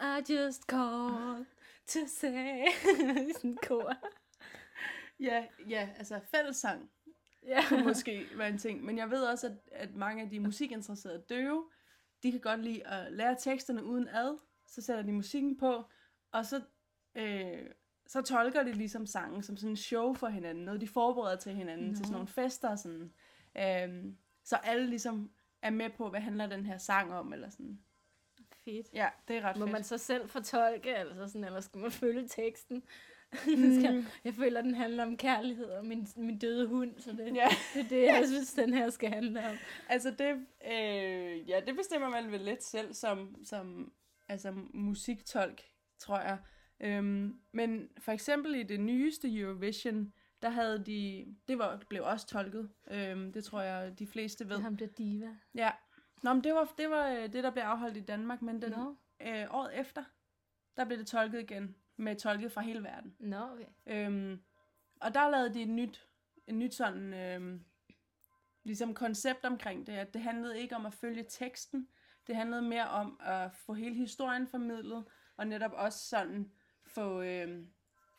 I 0.00 0.32
just 0.32 0.62
called 0.62 1.44
to 1.86 1.98
say. 2.06 2.64
Sådan 3.36 3.50
en 3.50 3.58
kor. 3.66 3.92
Ja, 5.20 5.44
ja, 5.68 5.88
altså 5.98 6.20
fællessang 6.30 6.90
Ja. 7.46 7.60
kunne 7.68 7.84
måske 7.84 8.26
være 8.36 8.48
en 8.48 8.58
ting. 8.58 8.84
Men 8.84 8.98
jeg 8.98 9.10
ved 9.10 9.22
også, 9.22 9.46
at, 9.46 9.52
at 9.72 9.94
mange 9.94 10.22
af 10.22 10.30
de 10.30 10.40
musikinteresserede 10.40 11.24
døve, 11.28 11.64
de 12.22 12.30
kan 12.30 12.40
godt 12.40 12.60
lide 12.60 12.86
at 12.86 13.12
lære 13.12 13.36
teksterne 13.40 13.84
uden 13.84 14.08
ad. 14.08 14.38
Så 14.66 14.82
sætter 14.82 15.02
de 15.02 15.12
musikken 15.12 15.58
på, 15.58 15.84
og 16.32 16.46
så, 16.46 16.60
øh, 17.14 17.66
så 18.06 18.22
tolker 18.22 18.62
de 18.62 18.72
ligesom 18.72 19.06
sangen 19.06 19.42
som 19.42 19.56
sådan 19.56 19.70
en 19.70 19.76
show 19.76 20.14
for 20.14 20.26
hinanden. 20.28 20.64
Noget, 20.64 20.80
de 20.80 20.88
forbereder 20.88 21.36
til 21.36 21.52
hinanden, 21.52 21.86
Nå. 21.88 21.94
til 21.94 22.04
sådan 22.04 22.12
nogle 22.12 22.28
fester. 22.28 22.68
og 22.68 22.78
Sådan. 22.78 23.12
Øh, 23.56 24.04
så 24.44 24.56
alle 24.56 24.86
ligesom 24.86 25.30
er 25.62 25.70
med 25.70 25.90
på, 25.90 26.08
hvad 26.10 26.20
handler 26.20 26.46
den 26.46 26.66
her 26.66 26.78
sang 26.78 27.12
om, 27.14 27.32
eller 27.32 27.50
sådan. 27.50 27.78
Fedt. 28.64 28.86
Ja, 28.94 29.08
det 29.28 29.36
er 29.36 29.42
ret 29.42 29.56
Må 29.56 29.64
fedt. 29.66 29.72
man 29.72 29.84
så 29.84 29.98
selv 29.98 30.28
fortolke, 30.28 30.96
altså 30.96 31.26
sådan, 31.28 31.44
eller 31.44 31.60
skal 31.60 31.80
man 31.80 31.90
følge 31.90 32.28
teksten? 32.28 32.82
Mm. 33.46 34.04
Jeg 34.24 34.34
føler, 34.34 34.62
den 34.62 34.74
handler 34.74 35.02
om 35.04 35.16
kærlighed 35.16 35.64
og 35.66 35.86
min, 35.86 36.06
min 36.16 36.38
døde 36.38 36.66
hund, 36.66 36.94
så 36.98 37.12
det, 37.12 37.34
Ja, 37.36 37.48
det 37.74 37.80
er 37.84 37.88
det, 37.88 38.02
jeg 38.06 38.22
synes, 38.26 38.52
den 38.52 38.74
her 38.74 38.90
skal 38.90 39.10
handle 39.10 39.48
om. 39.50 39.56
altså 39.88 40.10
det, 40.10 40.46
øh, 40.66 41.48
ja, 41.48 41.60
det 41.66 41.76
bestemmer 41.76 42.08
man 42.08 42.32
vel 42.32 42.40
lidt 42.40 42.62
selv 42.64 42.94
som, 42.94 43.36
som 43.44 43.92
altså 44.28 44.52
musiktolk, 44.74 45.62
tror 45.98 46.18
jeg. 46.20 46.38
Øhm, 46.80 47.36
men 47.52 47.88
for 47.98 48.12
eksempel 48.12 48.54
i 48.54 48.62
det 48.62 48.80
nyeste 48.80 49.38
Eurovision, 49.38 50.12
der 50.42 50.48
havde 50.48 50.84
de, 50.84 51.26
det 51.48 51.58
var, 51.58 51.82
blev 51.88 52.04
også 52.04 52.26
tolket. 52.26 52.70
Øhm, 52.90 53.32
det 53.32 53.44
tror 53.44 53.60
jeg, 53.60 53.98
de 53.98 54.06
fleste 54.06 54.48
ved. 54.48 54.58
ham 54.58 54.76
der 54.76 54.86
diva. 54.86 55.36
Ja. 55.54 55.70
Nå, 56.22 56.32
men 56.32 56.44
det 56.44 56.54
var, 56.54 56.74
det 56.78 56.90
var 56.90 57.08
øh, 57.08 57.32
det, 57.32 57.44
der 57.44 57.50
blev 57.50 57.62
afholdt 57.62 57.96
i 57.96 58.00
Danmark, 58.00 58.42
men 58.42 58.62
den, 58.62 58.70
Nå, 58.70 58.96
øh, 59.20 59.46
året 59.50 59.80
efter, 59.80 60.04
der 60.76 60.84
blev 60.84 60.98
det 60.98 61.06
tolket 61.06 61.40
igen, 61.40 61.76
med 61.96 62.16
tolket 62.16 62.52
fra 62.52 62.60
hele 62.60 62.82
verden. 62.82 63.16
Nå 63.18 63.36
okay. 63.36 63.66
Øhm, 63.86 64.42
og 65.00 65.14
der 65.14 65.30
lavede 65.30 65.54
de 65.54 65.62
et 65.62 65.68
nyt, 65.68 66.06
et 66.46 66.54
nyt 66.54 66.74
sådan, 66.74 67.14
øhm, 67.14 67.64
ligesom 68.64 68.94
koncept 68.94 69.44
omkring 69.44 69.86
det, 69.86 69.92
at 69.92 70.14
det 70.14 70.22
handlede 70.22 70.60
ikke 70.60 70.76
om 70.76 70.86
at 70.86 70.94
følge 70.94 71.24
teksten, 71.28 71.88
det 72.26 72.36
handlede 72.36 72.62
mere 72.62 72.88
om 72.88 73.20
at 73.20 73.52
få 73.52 73.74
hele 73.74 73.94
historien 73.94 74.46
formidlet, 74.46 75.04
og 75.36 75.46
netop 75.46 75.72
også 75.74 76.08
sådan 76.08 76.52
få, 76.86 77.22
øhm, 77.22 77.72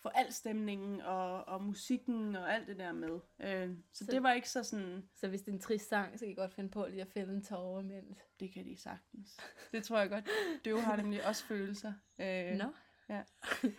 få 0.04 0.10
al 0.10 0.34
stemningen 0.34 1.02
og, 1.02 1.46
og 1.48 1.64
musikken 1.64 2.36
og 2.36 2.54
alt 2.54 2.68
det 2.68 2.78
der 2.80 2.92
med. 2.92 3.20
Øhm, 3.40 3.84
så, 3.94 4.06
Så- 4.06 4.12
det 4.12 4.24
var 4.24 4.34
ikke 4.34 4.50
så 4.50 4.64
sådan, 4.64 5.10
Så 5.16 5.28
hvis 5.28 5.42
det 5.42 5.48
er 5.48 5.54
en 5.54 5.60
trist 5.60 5.90
sang, 5.90 6.20
så 6.20 6.26
kan 6.26 6.32
I 6.32 6.36
godt 6.36 6.54
finde 6.54 6.70
på 6.70 6.86
lige 6.90 7.02
at 7.02 7.08
fælde 7.08 7.34
en 7.34 7.44
tårer 7.44 7.80
imens. 7.82 8.18
det 8.40 8.54
kan 8.54 8.66
de 8.66 8.78
sagtens. 8.78 9.38
Det 9.72 9.84
tror 9.84 10.00
jeg 10.00 10.10
godt. 10.10 10.30
Døve 10.66 10.82
har 10.82 10.96
nemlig 10.96 11.26
også 11.28 11.44
følelser. 11.44 11.94
Øh, 12.20 12.56
Nå. 12.58 12.72
ja. 13.10 13.24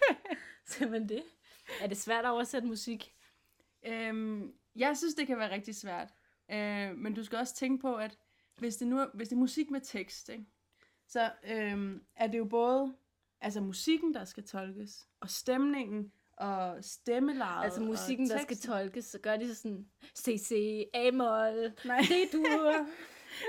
Simpelthen 0.67 1.09
det. 1.09 1.23
Er 1.81 1.87
det 1.87 1.97
svært 1.97 2.25
at 2.25 2.31
oversætte 2.31 2.69
musik? 2.69 3.15
Øhm, 3.87 4.53
jeg 4.77 4.97
synes, 4.97 5.15
det 5.15 5.27
kan 5.27 5.39
være 5.39 5.51
rigtig 5.51 5.75
svært. 5.75 6.15
Øh, 6.51 6.97
men 6.97 7.15
du 7.15 7.25
skal 7.25 7.39
også 7.39 7.55
tænke 7.55 7.81
på, 7.83 7.97
at 7.97 8.19
hvis 8.59 8.77
det, 8.77 8.89
nu 8.89 8.99
er, 8.99 9.07
hvis 9.15 9.29
det 9.29 9.35
er 9.37 9.41
musik 9.41 9.71
med 9.71 9.81
tekst, 9.81 10.29
ikke, 10.29 10.47
så 11.09 11.33
øhm, 11.45 12.05
er 12.17 12.27
det 12.27 12.39
jo 12.39 12.45
både 12.45 12.97
altså 13.45 13.61
musikken, 13.61 14.15
der 14.15 14.25
skal 14.25 14.45
tolkes, 14.45 15.09
og 15.21 15.31
stemningen, 15.31 16.13
og 16.37 16.85
stemmelejet. 16.85 17.65
Altså 17.65 17.81
musikken, 17.81 18.29
der 18.29 18.43
skal 18.43 18.57
tolkes, 18.57 19.05
så 19.05 19.19
gør 19.19 19.37
de 19.37 19.55
så 19.55 19.55
sådan 19.55 19.87
CC, 20.19 20.85
A-mol, 20.95 21.73
Nej, 21.85 22.01
D-dur. 22.01 22.87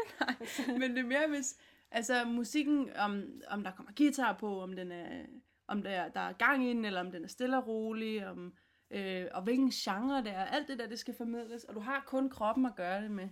men 0.79 0.91
det 0.91 0.99
er 0.99 1.07
mere 1.07 1.27
hvis, 1.27 1.57
altså 1.91 2.25
musikken, 2.25 2.89
om, 2.97 3.23
om 3.47 3.63
der 3.63 3.71
kommer 3.71 3.91
guitar 3.97 4.33
på, 4.33 4.61
om 4.61 4.75
den 4.75 4.91
er, 4.91 5.25
om 5.67 5.83
der, 5.83 6.09
der 6.09 6.19
er 6.19 6.33
gang 6.33 6.65
i 6.65 6.69
den, 6.69 6.85
eller 6.85 6.99
om 6.99 7.11
den 7.11 7.23
er 7.23 7.27
stille 7.27 7.57
og 7.57 7.67
rolig, 7.67 8.27
om, 8.27 8.53
øh, 8.91 9.25
og 9.33 9.43
hvilken 9.43 9.69
genre 9.69 10.23
det 10.23 10.31
er. 10.31 10.45
Alt 10.45 10.67
det 10.67 10.79
der, 10.79 10.87
det 10.87 10.99
skal 10.99 11.13
formidles, 11.17 11.63
og 11.63 11.75
du 11.75 11.79
har 11.79 12.03
kun 12.07 12.29
kroppen 12.29 12.65
at 12.65 12.75
gøre 12.75 13.01
det 13.01 13.11
med. 13.11 13.29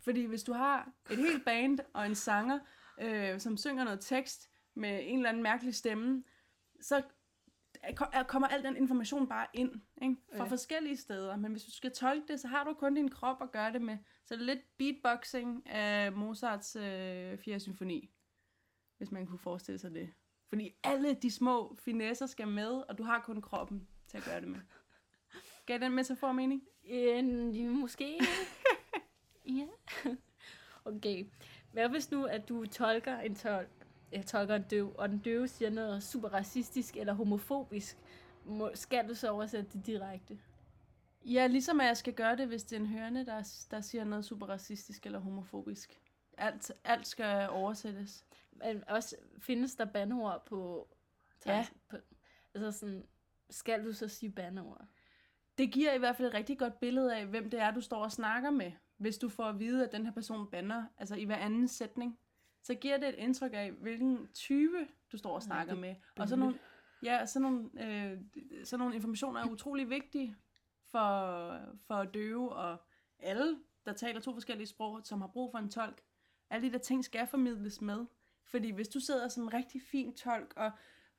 Fordi 0.00 0.24
hvis 0.24 0.42
du 0.42 0.52
har 0.52 0.92
et 1.10 1.16
helt 1.16 1.44
band 1.44 1.78
og 1.94 2.06
en 2.06 2.14
sanger, 2.14 2.58
øh, 3.00 3.40
som 3.40 3.56
synger 3.56 3.84
noget 3.84 4.00
tekst 4.00 4.48
med 4.78 5.00
en 5.02 5.16
eller 5.18 5.28
anden 5.28 5.42
mærkelig 5.42 5.74
stemme, 5.74 6.24
så 6.80 7.02
er- 7.82 8.22
kommer 8.22 8.48
al 8.48 8.62
den 8.62 8.76
information 8.76 9.28
bare 9.28 9.46
ind 9.54 9.72
ikke? 10.02 10.16
fra 10.36 10.44
Ja. 10.44 10.50
forskellige 10.50 10.96
steder. 10.96 11.36
Men 11.36 11.50
hvis 11.52 11.64
du 11.64 11.70
skal 11.70 11.92
tolke 11.92 12.24
det, 12.32 12.40
så 12.40 12.48
har 12.48 12.64
du 12.64 12.74
kun 12.74 12.94
din 12.94 13.08
krop 13.10 13.42
at 13.42 13.50
gøre 13.52 13.72
det 13.72 13.82
med. 13.82 13.98
Så 14.24 14.34
det 14.34 14.40
er 14.40 14.44
lidt 14.46 14.76
beatboxing 14.78 15.66
af 15.66 16.12
Mozarts 16.12 16.76
øh, 16.76 17.38
4. 17.38 17.60
symfoni, 17.60 18.10
hvis 18.98 19.10
man 19.10 19.26
kunne 19.26 19.38
forestille 19.38 19.78
sig 19.78 19.94
det. 19.94 20.10
Fordi 20.48 20.70
alle 20.84 21.14
de 21.14 21.30
små 21.30 21.76
finesser 21.78 22.26
skal 22.26 22.48
med, 22.48 22.70
og 22.88 22.98
du 22.98 23.02
har 23.02 23.20
kun 23.20 23.42
kroppen 23.42 23.88
til 24.08 24.16
at 24.18 24.24
gøre 24.24 24.40
det 24.40 24.48
med. 24.48 24.60
Gav 25.66 25.78
den 25.78 25.92
metafor 25.92 26.32
mening? 26.32 26.62
Øh, 26.90 27.24
måske. 27.70 28.18
ja. 29.58 29.66
Okay. 30.84 31.26
Hvad 31.72 31.88
hvis 31.88 32.10
nu, 32.10 32.24
at 32.24 32.48
du 32.48 32.66
tolker 32.66 33.18
en 33.18 33.34
tolk, 33.34 33.77
jeg 34.12 34.26
tolker 34.26 34.54
en 34.54 34.62
døv, 34.62 34.94
og 34.98 35.08
den 35.08 35.18
døve 35.18 35.48
siger 35.48 35.70
noget 35.70 36.02
super 36.02 36.28
racistisk 36.28 36.96
eller 36.96 37.12
homofobisk, 37.12 37.98
må, 38.44 38.70
skal 38.74 39.08
du 39.08 39.14
så 39.14 39.30
oversætte 39.30 39.70
det 39.72 39.86
direkte? 39.86 40.38
Ja, 41.24 41.46
ligesom 41.46 41.80
at 41.80 41.86
jeg 41.86 41.96
skal 41.96 42.14
gøre 42.14 42.36
det, 42.36 42.48
hvis 42.48 42.64
det 42.64 42.76
er 42.76 42.80
en 42.80 42.86
hørende, 42.86 43.26
der, 43.26 43.66
der 43.70 43.80
siger 43.80 44.04
noget 44.04 44.24
super 44.24 44.46
racistisk 44.46 45.06
eller 45.06 45.18
homofobisk. 45.18 46.00
Alt, 46.38 46.72
alt 46.84 47.06
skal 47.06 47.48
oversættes. 47.50 48.24
Men 48.52 48.84
også, 48.88 49.16
findes 49.38 49.74
der 49.74 49.84
bandeord 49.84 50.46
på... 50.46 50.88
Ja. 51.46 51.66
På, 51.88 51.96
altså 52.54 52.72
sådan, 52.72 53.06
skal 53.50 53.84
du 53.84 53.92
så 53.92 54.08
sige 54.08 54.30
bandeord? 54.30 54.84
Det 55.58 55.72
giver 55.72 55.92
i 55.92 55.98
hvert 55.98 56.16
fald 56.16 56.28
et 56.28 56.34
rigtig 56.34 56.58
godt 56.58 56.80
billede 56.80 57.16
af, 57.16 57.26
hvem 57.26 57.50
det 57.50 57.60
er, 57.60 57.70
du 57.70 57.80
står 57.80 58.04
og 58.04 58.12
snakker 58.12 58.50
med. 58.50 58.72
Hvis 58.96 59.18
du 59.18 59.28
får 59.28 59.44
at 59.44 59.58
vide, 59.58 59.84
at 59.86 59.92
den 59.92 60.04
her 60.04 60.12
person 60.12 60.50
bander, 60.50 60.84
altså 60.98 61.14
i 61.14 61.24
hver 61.24 61.36
anden 61.36 61.68
sætning, 61.68 62.18
så 62.68 62.74
giver 62.74 62.96
det 62.96 63.08
et 63.08 63.14
indtryk 63.14 63.50
af, 63.54 63.72
hvilken 63.72 64.28
type 64.34 64.88
du 65.12 65.18
står 65.18 65.34
og 65.34 65.42
snakker 65.42 65.74
med. 65.74 65.94
Og 66.18 66.28
sådan 66.28 66.38
nogle, 66.38 66.58
ja, 67.02 67.26
sådan 67.26 67.42
nogle, 67.42 67.70
øh, 67.84 68.18
sådan 68.64 68.78
nogle 68.78 68.94
informationer 68.94 69.40
er 69.40 69.48
utrolig 69.48 69.90
vigtige 69.90 70.36
for, 70.90 71.58
for 71.86 72.04
døve 72.04 72.52
og 72.52 72.76
alle, 73.18 73.58
der 73.86 73.92
taler 73.92 74.20
to 74.20 74.32
forskellige 74.32 74.66
sprog, 74.66 75.00
som 75.04 75.20
har 75.20 75.28
brug 75.28 75.50
for 75.50 75.58
en 75.58 75.70
tolk. 75.70 76.00
Alle 76.50 76.66
de 76.66 76.72
der 76.72 76.78
ting 76.78 77.04
skal 77.04 77.26
formidles 77.26 77.80
med. 77.80 78.06
Fordi 78.44 78.70
hvis 78.70 78.88
du 78.88 79.00
sidder 79.00 79.28
som 79.28 79.42
en 79.42 79.54
rigtig 79.54 79.82
fin 79.82 80.14
tolk, 80.14 80.52
og 80.56 80.70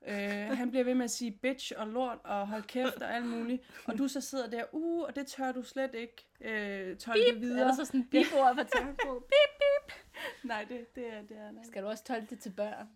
øh, 0.06 0.56
han 0.58 0.70
bliver 0.70 0.84
ved 0.84 0.94
med 0.94 1.04
at 1.04 1.10
sige 1.10 1.30
bitch 1.30 1.72
og 1.76 1.88
lort 1.88 2.18
og 2.24 2.48
hold 2.48 2.62
kæft 2.62 3.02
og 3.02 3.14
alt 3.14 3.26
muligt, 3.26 3.62
og 3.86 3.98
du 3.98 4.08
så 4.08 4.20
sidder 4.20 4.50
der, 4.50 4.64
uh, 4.72 5.02
og 5.02 5.16
det 5.16 5.26
tør 5.26 5.52
du 5.52 5.62
slet 5.62 5.94
ikke 5.94 6.26
øh, 6.40 6.96
tolke 6.96 7.32
Bip! 7.32 7.40
videre. 7.40 7.68
Er 7.68 7.74
så 7.74 7.84
sådan 7.84 8.08
bip-ord 8.08 8.54
for 8.56 8.62
tegnsprog? 8.62 9.24
Bip, 9.32 9.52
bip! 9.58 9.79
Nej, 10.44 10.64
det, 10.64 10.94
det 10.94 11.12
er 11.12 11.22
det 11.22 11.36
er. 11.36 11.52
Skal 11.62 11.82
du 11.82 11.88
også 11.88 12.04
tolke 12.04 12.26
det 12.30 12.40
til 12.40 12.50
børn? 12.50 12.88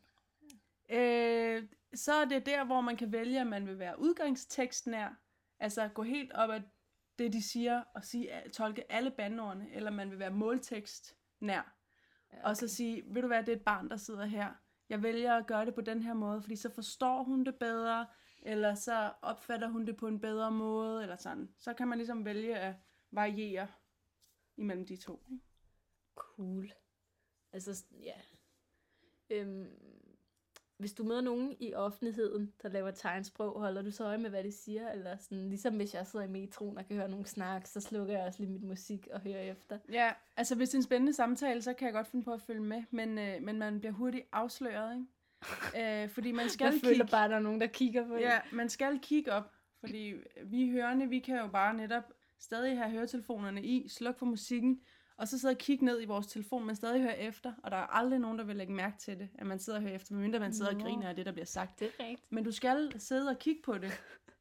Øh, 0.91 1.69
så 1.95 2.13
er 2.13 2.25
det 2.25 2.47
der, 2.47 2.65
hvor 2.65 2.81
man 2.81 2.97
kan 2.97 3.13
vælge, 3.13 3.41
at 3.41 3.47
man 3.47 3.67
vil 3.67 3.79
være 3.79 4.01
udgangstekstnær, 4.01 5.21
altså 5.59 5.89
gå 5.89 6.03
helt 6.03 6.33
op 6.33 6.51
af 6.51 6.63
det, 7.19 7.33
de 7.33 7.43
siger, 7.43 7.83
og 7.95 8.05
sige, 8.05 8.31
tolke 8.53 8.93
alle 8.93 9.11
bandordene, 9.11 9.73
eller 9.73 9.91
man 9.91 10.11
vil 10.11 10.19
være 10.19 10.31
måltekst 10.31 11.17
nær. 11.41 11.77
Ja, 12.33 12.49
Og 12.49 12.57
så 12.57 12.69
sige, 12.69 13.03
vil 13.07 13.23
du 13.23 13.29
være, 13.29 13.41
det 13.41 13.49
er 13.49 13.57
et 13.57 13.65
barn, 13.65 13.91
der 13.91 13.97
sidder 13.97 14.25
her. 14.25 14.53
Jeg 14.89 15.03
vælger 15.03 15.35
at 15.35 15.47
gøre 15.47 15.67
det 15.67 15.75
på 15.75 15.81
den 15.81 16.03
her 16.03 16.15
måde, 16.15 16.43
fordi 16.43 16.57
så 16.57 16.71
forstår 16.71 17.23
hun 17.23 17.45
det 17.45 17.55
bedre, 17.55 18.07
eller 18.43 18.75
så 18.75 19.13
opfatter 19.23 19.69
hun 19.69 19.87
det 19.87 19.97
på 19.97 20.07
en 20.07 20.21
bedre 20.21 20.51
måde, 20.51 21.03
eller 21.03 21.17
sådan. 21.17 21.55
Så 21.59 21.75
kan 21.75 21.89
man 21.89 21.99
ligesom 21.99 22.25
vælge 22.25 22.57
at 22.59 22.75
variere 23.11 23.69
imellem 24.57 24.87
de 24.87 24.97
to. 24.97 25.27
Cool. 26.15 26.73
Altså, 27.55 27.85
ja. 28.03 28.15
Øhm, 29.31 29.67
hvis 30.79 30.93
du 30.93 31.05
møder 31.05 31.21
nogen 31.21 31.57
i 31.61 31.75
offentligheden, 31.75 32.53
der 32.63 32.69
laver 32.69 32.91
tegnsprog, 32.91 33.61
holder 33.61 33.83
du 33.83 33.91
så 33.91 34.05
øje 34.05 34.19
med, 34.19 34.31
hvad 34.31 34.45
de 34.45 34.53
siger? 34.53 34.91
Eller 34.91 35.17
sådan, 35.17 35.49
ligesom 35.49 35.77
hvis 35.77 35.95
jeg 35.95 36.07
sidder 36.07 36.25
i 36.25 36.29
metroen 36.29 36.79
og 36.79 36.87
kan 36.87 36.97
høre 36.97 37.09
nogen 37.09 37.25
snak, 37.25 37.67
så 37.67 37.81
slukker 37.81 38.15
jeg 38.15 38.27
også 38.27 38.43
lige 38.43 38.53
mit 38.53 38.63
musik 38.63 39.09
og 39.13 39.21
hører 39.21 39.41
efter. 39.41 39.79
Ja, 39.93 40.13
altså 40.37 40.55
hvis 40.55 40.69
det 40.69 40.75
er 40.75 40.79
en 40.79 40.83
spændende 40.83 41.13
samtale, 41.13 41.63
så 41.63 41.73
kan 41.73 41.87
jeg 41.87 41.95
godt 41.95 42.07
finde 42.07 42.25
på 42.25 42.33
at 42.33 42.41
følge 42.43 42.63
med, 42.63 42.83
men, 42.91 43.19
øh, 43.19 43.43
men 43.43 43.59
man 43.59 43.81
bliver 43.81 43.93
hurtigt 43.93 44.27
afsløret, 44.33 44.95
ikke? 44.95 46.03
øh, 46.03 46.09
fordi 46.09 46.33
man 46.33 46.49
skal 46.49 46.65
Jeg 46.65 46.73
kigge. 46.73 46.89
føler 46.89 47.07
bare, 47.07 47.25
at 47.25 47.31
der 47.31 47.37
er 47.37 47.41
nogen, 47.41 47.61
der 47.61 47.67
kigger 47.67 48.07
på 48.07 48.17
Ja, 48.17 48.41
man 48.53 48.69
skal 48.69 48.99
kigge 49.03 49.33
op, 49.33 49.53
fordi 49.81 50.15
vi 50.45 50.71
hørende, 50.71 51.09
vi 51.09 51.19
kan 51.19 51.39
jo 51.39 51.47
bare 51.47 51.75
netop 51.75 52.13
stadig 52.39 52.79
have 52.79 52.91
høretelefonerne 52.91 53.63
i, 53.65 53.89
slukke 53.89 54.19
for 54.19 54.27
musikken, 54.27 54.81
og 55.17 55.29
så 55.29 55.39
sidde 55.39 55.53
og 55.53 55.59
kigge 55.59 55.85
ned 55.85 56.03
i 56.03 56.05
vores 56.05 56.27
telefon, 56.27 56.67
men 56.67 56.77
stadig 56.77 57.03
høre 57.03 57.19
efter, 57.19 57.53
og 57.63 57.71
der 57.71 57.77
er 57.77 57.87
aldrig 57.87 58.19
nogen, 58.19 58.39
der 58.39 58.45
vil 58.45 58.57
lægge 58.57 58.73
mærke 58.73 58.99
til 58.99 59.19
det, 59.19 59.29
at 59.35 59.47
man 59.47 59.59
sidder 59.59 59.79
og 59.79 59.83
hører 59.83 59.95
efter, 59.95 60.15
medmindre 60.15 60.41
man 60.41 60.53
sidder 60.55 60.71
og 60.71 60.77
Nå. 60.77 60.85
griner 60.85 61.09
af 61.09 61.17
det, 61.17 61.27
der 61.27 61.33
bliver 61.33 61.47
sagt. 61.47 61.81
Det 61.81 61.87
er 61.99 62.05
rigtigt. 62.05 62.33
Men 62.33 62.45
du 62.45 62.53
skal 62.53 62.93
sidde 63.01 63.29
og 63.29 63.39
kigge 63.39 63.63
på 63.63 63.79
det, 63.79 63.93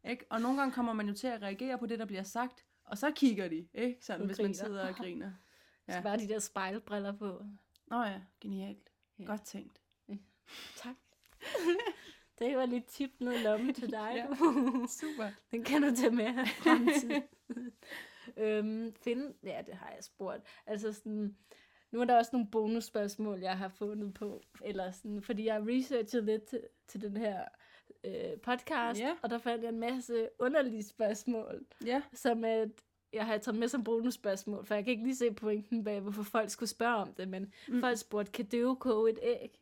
ikke? 0.10 0.26
Og 0.30 0.42
nogle 0.42 0.58
gange 0.60 0.74
kommer 0.74 0.94
man 0.94 1.08
jo 1.08 1.14
til 1.14 1.28
at 1.28 1.42
reagere 1.42 1.78
på 1.78 1.86
det, 1.86 2.00
der 2.00 2.06
bliver 2.06 2.24
sagt, 2.24 2.66
og 2.86 2.98
så 2.98 3.12
kigger 3.12 3.48
de, 3.48 3.68
ikke? 3.74 3.98
Sådan, 4.02 4.22
Og 4.22 4.28
hvis 4.28 4.38
man 4.38 4.46
griner. 4.46 4.66
sidder 4.66 4.88
og 4.88 4.96
griner. 4.96 5.32
Ja. 5.88 5.94
Ja. 5.94 5.98
Så 6.00 6.04
bare 6.04 6.18
de 6.18 6.28
der 6.28 6.40
spejlbriller 6.40 7.12
på. 7.12 7.46
Nå 7.88 8.04
ja, 8.04 8.22
genialt. 8.42 8.90
Ja. 9.20 9.24
Godt 9.24 9.42
tænkt. 9.46 9.82
Tak. 10.76 10.96
det 12.40 12.58
var 12.58 12.66
lidt 12.66 12.86
tip 12.86 13.12
ned 13.20 13.34
i 13.34 13.44
lommen 13.44 13.74
til 13.74 13.92
dig. 13.92 14.14
Ja. 14.18 14.26
du. 14.28 14.88
Super. 14.90 15.30
Den 15.52 15.64
kan 15.64 15.82
du 15.82 15.96
tage 15.96 16.12
med 16.12 16.26
her. 16.34 17.22
Øhm, 18.38 18.94
finde, 18.94 19.34
ja, 19.44 19.62
det 19.66 19.74
har 19.74 19.92
jeg 19.96 20.04
spurgt. 20.04 20.42
Altså 20.66 20.94
sådan, 20.94 21.36
nu 21.92 22.02
er 22.02 22.06
der 22.06 22.18
også 22.18 22.30
nogle 22.34 22.48
bonusspørgsmål, 22.52 23.40
jeg 23.40 23.58
har 23.58 23.68
fundet 23.70 24.14
på. 24.14 24.42
Eller 24.64 24.92
sådan, 24.92 25.22
fordi 25.22 25.46
jeg 25.46 25.54
har 25.54 25.68
researchet 25.68 26.24
lidt 26.24 26.44
til, 26.44 26.62
til 26.88 27.02
den 27.02 27.18
her 27.18 27.44
øh, 28.04 28.38
podcast, 28.44 29.00
Ja. 29.00 29.16
og 29.22 29.30
der 29.30 29.38
fandt 29.38 29.64
jeg 29.64 29.70
en 29.70 29.80
masse 29.80 30.30
underlige 30.40 30.84
spørgsmål, 30.84 31.66
Ja, 31.86 32.02
som 32.14 32.44
at 32.44 32.70
jeg 33.14 33.26
har 33.26 33.38
taget 33.38 33.60
med 33.60 33.68
som 33.68 33.84
bonusspørgsmål, 33.84 34.66
for 34.66 34.76
jeg 34.76 34.84
kan 34.84 34.92
ikke 34.92 35.04
lige 35.04 35.16
se 35.16 35.32
pointen 35.34 35.84
bag, 35.84 36.00
hvorfor 36.00 36.24
folk 36.24 36.50
skulle 36.50 36.70
spørge 36.70 36.96
om 36.96 37.14
det, 37.14 37.28
men 37.28 37.54
mm. 37.68 37.80
folk 37.80 37.98
spurgte, 37.98 38.32
kan 38.32 38.46
døve 38.46 38.76
koge 38.76 39.12
et 39.12 39.20
æg? 39.22 39.60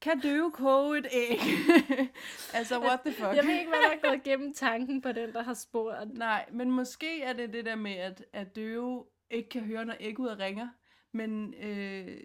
Kan 0.00 0.20
døve 0.20 0.50
koge 0.50 0.98
et 0.98 1.06
æg? 1.12 1.38
altså, 2.58 2.80
what 2.80 3.00
the 3.00 3.12
fuck? 3.12 3.36
Jeg 3.36 3.44
ved 3.44 3.58
ikke, 3.58 3.68
hvad 3.68 3.78
der 3.78 3.96
er 3.96 4.08
gået 4.08 4.26
igennem 4.26 4.54
tanken 4.54 5.02
på 5.02 5.12
den, 5.12 5.32
der 5.32 5.42
har 5.42 5.54
spurgt. 5.54 6.14
Nej, 6.14 6.44
men 6.52 6.70
måske 6.70 7.22
er 7.22 7.32
det 7.32 7.52
det 7.52 7.64
der 7.64 7.76
med, 7.76 7.92
at, 7.92 8.24
at 8.32 8.56
døve 8.56 9.04
ikke 9.30 9.48
kan 9.48 9.62
høre, 9.62 9.84
når 9.84 9.94
ægget 10.00 10.38
ringer. 10.38 10.68
Men 11.12 11.54
øh, 11.54 12.18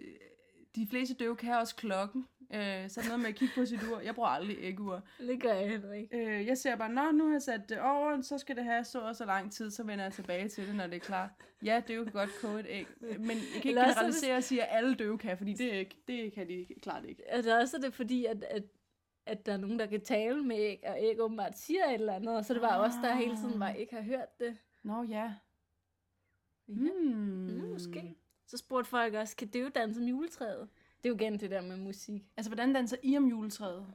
de 0.76 0.86
fleste 0.90 1.14
døve 1.14 1.36
kan 1.36 1.54
også 1.54 1.76
klokken. 1.76 2.26
Øh, 2.54 2.90
så 2.90 3.00
er 3.00 3.02
det 3.02 3.08
noget 3.08 3.20
med 3.20 3.28
at 3.28 3.34
kigge 3.34 3.54
på 3.54 3.66
sit 3.66 3.82
ur. 3.92 4.00
Jeg 4.00 4.14
bruger 4.14 4.28
aldrig 4.28 4.56
ægur. 4.60 5.02
Det 5.18 5.42
gør 5.42 5.52
jeg 5.52 5.68
heller 5.68 5.92
ikke. 5.92 6.18
Øh, 6.18 6.46
jeg 6.46 6.58
ser 6.58 6.76
bare, 6.76 6.92
nå, 6.92 7.10
nu 7.10 7.24
har 7.26 7.32
jeg 7.32 7.42
sat 7.42 7.68
det 7.68 7.80
over, 7.80 8.20
så 8.20 8.38
skal 8.38 8.56
det 8.56 8.64
have 8.64 8.84
så 8.84 9.00
og 9.00 9.16
så 9.16 9.24
lang 9.24 9.52
tid, 9.52 9.70
så 9.70 9.82
vender 9.84 10.04
jeg 10.04 10.12
tilbage 10.12 10.48
til 10.48 10.66
det, 10.66 10.74
når 10.76 10.86
det 10.86 10.94
er 10.94 11.00
klar. 11.00 11.34
Ja, 11.64 11.82
døve 11.88 12.04
kan 12.04 12.12
godt 12.12 12.30
koge 12.40 12.60
et 12.60 12.66
æg. 12.68 12.86
Men 13.00 13.10
jeg 13.10 13.18
kan 13.18 13.36
ikke 13.56 13.68
Eller 13.68 13.82
er 13.82 13.88
generalisere 13.88 14.36
og 14.36 14.42
sige, 14.42 14.62
at 14.64 14.76
alle 14.76 14.94
døve 14.94 15.18
kan, 15.18 15.36
fordi 15.38 15.52
det, 15.52 15.74
er 15.74 15.78
ikke, 15.78 15.96
det 16.08 16.32
kan 16.32 16.48
de 16.48 16.66
klart 16.82 17.04
ikke. 17.04 17.22
Er 17.26 17.42
det 17.42 17.58
også 17.60 17.78
det, 17.78 17.94
fordi, 17.94 18.24
at, 18.24 18.42
at, 18.42 18.62
at 19.26 19.46
der 19.46 19.52
er 19.52 19.56
nogen, 19.56 19.78
der 19.78 19.86
kan 19.86 20.00
tale 20.00 20.42
med 20.42 20.56
æg, 20.58 20.80
og 20.86 20.96
æg 21.00 21.20
åbenbart 21.20 21.58
siger 21.58 21.84
et 21.84 21.94
eller 21.94 22.14
andet, 22.14 22.36
og 22.36 22.44
så 22.44 22.52
er 22.52 22.54
det 22.54 22.62
bare 22.68 22.80
os, 22.80 22.92
der 23.02 23.14
hele 23.14 23.36
tiden 23.36 23.58
bare 23.60 23.78
ikke 23.80 23.94
har 23.94 24.02
hørt 24.02 24.38
det. 24.40 24.56
Nå 24.82 25.02
ja. 25.02 25.14
Ja, 25.16 25.32
Hmm. 26.66 26.88
mm, 27.48 27.70
måske. 27.72 28.14
Så 28.46 28.56
spurgte 28.56 28.90
folk 28.90 29.14
også, 29.14 29.36
kan 29.36 29.48
døve 29.48 29.70
danse 29.70 30.00
om 30.00 30.06
juletræet? 30.06 30.68
Det 31.02 31.08
er 31.08 31.10
jo 31.10 31.14
igen 31.14 31.40
det 31.40 31.50
der 31.50 31.62
med 31.62 31.76
musik. 31.76 32.22
Altså, 32.36 32.50
hvordan 32.50 32.72
danser 32.72 32.96
I 33.02 33.16
om 33.16 33.24
juletræet? 33.24 33.86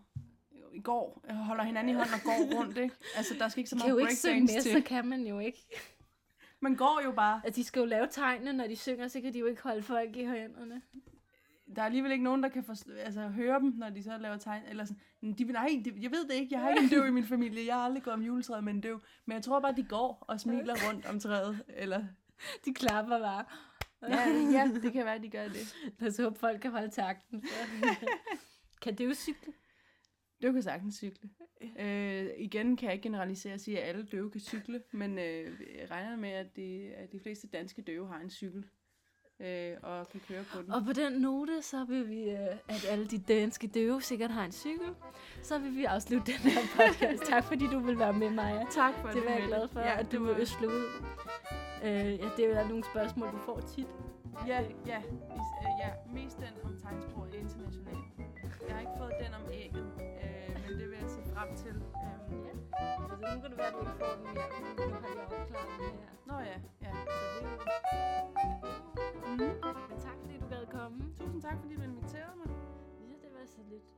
I 0.73 0.79
går 0.79 1.25
holder 1.29 1.63
hinanden 1.63 1.95
i 1.95 1.97
hånden 1.97 2.13
og 2.13 2.21
går 2.23 2.57
rundt, 2.57 2.77
ikke? 2.77 2.95
Altså, 3.15 3.33
der 3.39 3.47
skal 3.47 3.59
ikke 3.59 3.69
så 3.69 3.75
meget 3.75 3.85
kan 3.85 3.93
jo 3.93 3.97
ikke 3.97 4.15
synge 4.15 4.39
med, 4.39 4.47
breakdance 4.47 4.69
så 4.69 4.75
til. 4.75 4.83
kan 4.83 5.07
man 5.07 5.27
jo 5.27 5.39
ikke. 5.39 5.67
Man 6.59 6.75
går 6.75 7.01
jo 7.05 7.11
bare. 7.11 7.41
At 7.43 7.55
de 7.55 7.63
skal 7.63 7.79
jo 7.79 7.85
lave 7.85 8.07
tegnene, 8.11 8.53
når 8.53 8.67
de 8.67 8.75
synger, 8.75 9.07
så 9.07 9.21
kan 9.21 9.33
de 9.33 9.39
jo 9.39 9.45
ikke 9.45 9.61
holde 9.61 9.81
folk 9.81 10.15
i 10.15 10.25
hænderne. 10.25 10.81
Der 11.75 11.81
er 11.81 11.85
alligevel 11.85 12.11
ikke 12.11 12.23
nogen, 12.23 12.43
der 12.43 12.49
kan 12.49 12.63
forstå, 12.63 12.91
altså, 12.91 13.21
høre 13.21 13.59
dem, 13.59 13.73
når 13.77 13.89
de 13.89 14.03
så 14.03 14.17
laver 14.17 14.37
tegn. 14.37 14.63
Eller 14.69 14.85
sådan. 14.85 15.33
De, 15.33 15.43
nej, 15.43 15.81
de, 15.85 15.93
jeg 16.01 16.11
ved 16.11 16.27
det 16.27 16.33
ikke. 16.33 16.53
Jeg 16.55 16.61
har 16.61 16.69
ikke 16.69 16.83
en 16.83 16.89
døv 16.89 17.07
i 17.07 17.11
min 17.11 17.25
familie. 17.25 17.65
Jeg 17.65 17.75
har 17.75 17.81
aldrig 17.81 18.03
gået 18.03 18.13
om 18.13 18.21
juletræet 18.21 18.63
med 18.63 18.73
en 18.73 18.81
døv. 18.81 19.01
Men 19.25 19.35
jeg 19.35 19.43
tror 19.43 19.59
bare, 19.59 19.75
de 19.75 19.83
går 19.83 20.25
og 20.27 20.39
smiler 20.39 20.75
rundt 20.87 21.05
om 21.05 21.19
træet. 21.19 21.63
Eller... 21.67 22.03
De 22.65 22.73
klapper 22.73 23.19
bare. 23.19 23.45
Ja, 24.01 24.27
ja, 24.51 24.71
det 24.83 24.93
kan 24.93 25.05
være, 25.05 25.19
de 25.21 25.29
gør 25.29 25.43
det. 25.47 25.75
Lad 25.99 26.09
os 26.09 26.17
håbe, 26.17 26.39
folk 26.39 26.61
kan 26.61 26.71
holde 26.71 26.89
takten. 26.89 27.43
kan 28.81 28.95
det 28.95 29.05
jo 29.05 29.13
cykle? 29.13 29.53
Det 30.41 30.53
kan 30.53 30.61
sagtens 30.61 30.95
cykle. 30.95 31.29
Øh, 31.79 32.27
igen 32.37 32.77
kan 32.77 32.85
jeg 32.85 32.93
ikke 32.93 33.03
generalisere 33.03 33.53
og 33.53 33.59
sige, 33.59 33.81
at 33.81 33.89
alle 33.89 34.05
døve 34.11 34.31
kan 34.31 34.41
cykle, 34.41 34.83
men 34.93 35.19
øh, 35.19 35.51
jeg 35.79 35.91
regner 35.91 36.15
med, 36.15 36.29
at 36.29 36.55
de, 36.55 36.91
at 36.95 37.11
de 37.11 37.19
fleste 37.19 37.47
danske 37.47 37.81
døve 37.81 38.07
har 38.07 38.19
en 38.19 38.29
cykel. 38.29 38.65
øh, 39.39 39.73
og 39.83 40.09
kan 40.09 40.21
køre 40.27 40.43
på 40.43 40.61
den. 40.61 40.71
Og 40.71 40.83
på 40.85 40.93
den 40.93 41.13
note, 41.13 41.61
så 41.61 41.85
vil 41.85 42.09
vi, 42.09 42.29
øh, 42.29 42.37
at 42.67 42.85
alle 42.89 43.07
de 43.07 43.19
danske 43.19 43.67
døve 43.67 44.01
sikkert 44.01 44.31
har 44.31 44.45
en 44.45 44.51
cykel, 44.51 44.89
så 45.41 45.59
vil 45.59 45.77
vi 45.77 45.83
afslutte 45.85 46.31
den 46.31 46.51
her 46.51 46.61
podcast. 46.75 47.23
tak 47.23 47.43
fordi 47.43 47.65
du 47.67 47.79
vil 47.79 47.99
være 47.99 48.13
med, 48.13 48.29
Maja. 48.29 48.63
tak 48.71 48.93
for 49.01 49.07
Det 49.07 49.25
var 49.25 49.31
jeg 49.31 49.43
glad 49.47 49.67
for, 49.67 49.79
Ja, 49.79 49.99
at 49.99 50.05
det 50.11 50.19
du 50.19 50.23
vil 50.25 50.35
øsle 50.39 50.67
ud. 50.67 50.83
Øh, 51.83 52.19
ja, 52.21 52.27
det 52.37 52.45
er 52.45 52.61
jo 52.61 52.67
nogle 52.67 52.83
spørgsmål, 52.83 53.27
du 53.31 53.37
får 53.37 53.59
tit. 53.59 53.87
Ja, 54.47 54.59
ja, 54.85 54.99
is, 55.39 55.47
øh, 55.63 55.71
ja. 55.83 55.89
mest 56.13 56.37
den 56.37 56.53
om 56.63 56.77
tegnsproget 56.83 57.33
internationalt. 57.33 58.07
Jeg 58.67 58.75
har 58.75 58.81
ikke 58.85 58.97
fået 58.97 59.13
den 59.23 59.33
om 59.39 59.45
ægget, 59.51 59.87
øh, 60.23 60.53
men 60.63 60.71
det 60.79 60.85
vil 60.89 60.97
jeg 61.01 61.09
se 61.17 61.21
frem 61.33 61.49
til. 61.55 61.75
Øh. 62.03 62.17
Ja, 62.45 62.53
altså 63.11 63.15
nu 63.35 63.41
kan 63.41 63.49
det 63.51 63.57
være, 63.57 63.67
at 63.67 63.73
du 63.73 63.79
ikke 63.79 63.99
får 64.01 64.13
den 64.15 64.23
mere, 64.33 64.49
men 64.55 64.89
nu 64.91 64.95
har 65.03 65.09
jeg 65.19 65.25
opklaret 65.25 65.73
det 65.79 65.91
her. 66.01 66.11
Nå 66.29 66.35
ja, 66.51 66.57
ja. 66.85 66.91
Så 67.03 67.27
det 67.33 67.47
er 67.47 67.51
jo... 67.51 67.59
Mm. 69.27 69.39
Men 69.89 69.99
tak 70.07 70.17
fordi 70.21 70.37
du 70.41 70.47
gad 70.53 70.65
komme. 70.77 70.97
Tusind 71.19 71.41
tak 71.41 71.57
fordi 71.61 71.75
du 71.75 71.81
inviterede 71.81 72.35
mig. 72.41 72.49
Ja, 73.07 73.13
det 73.23 73.29
var 73.35 73.45
så 73.45 73.61
lidt. 73.69 73.96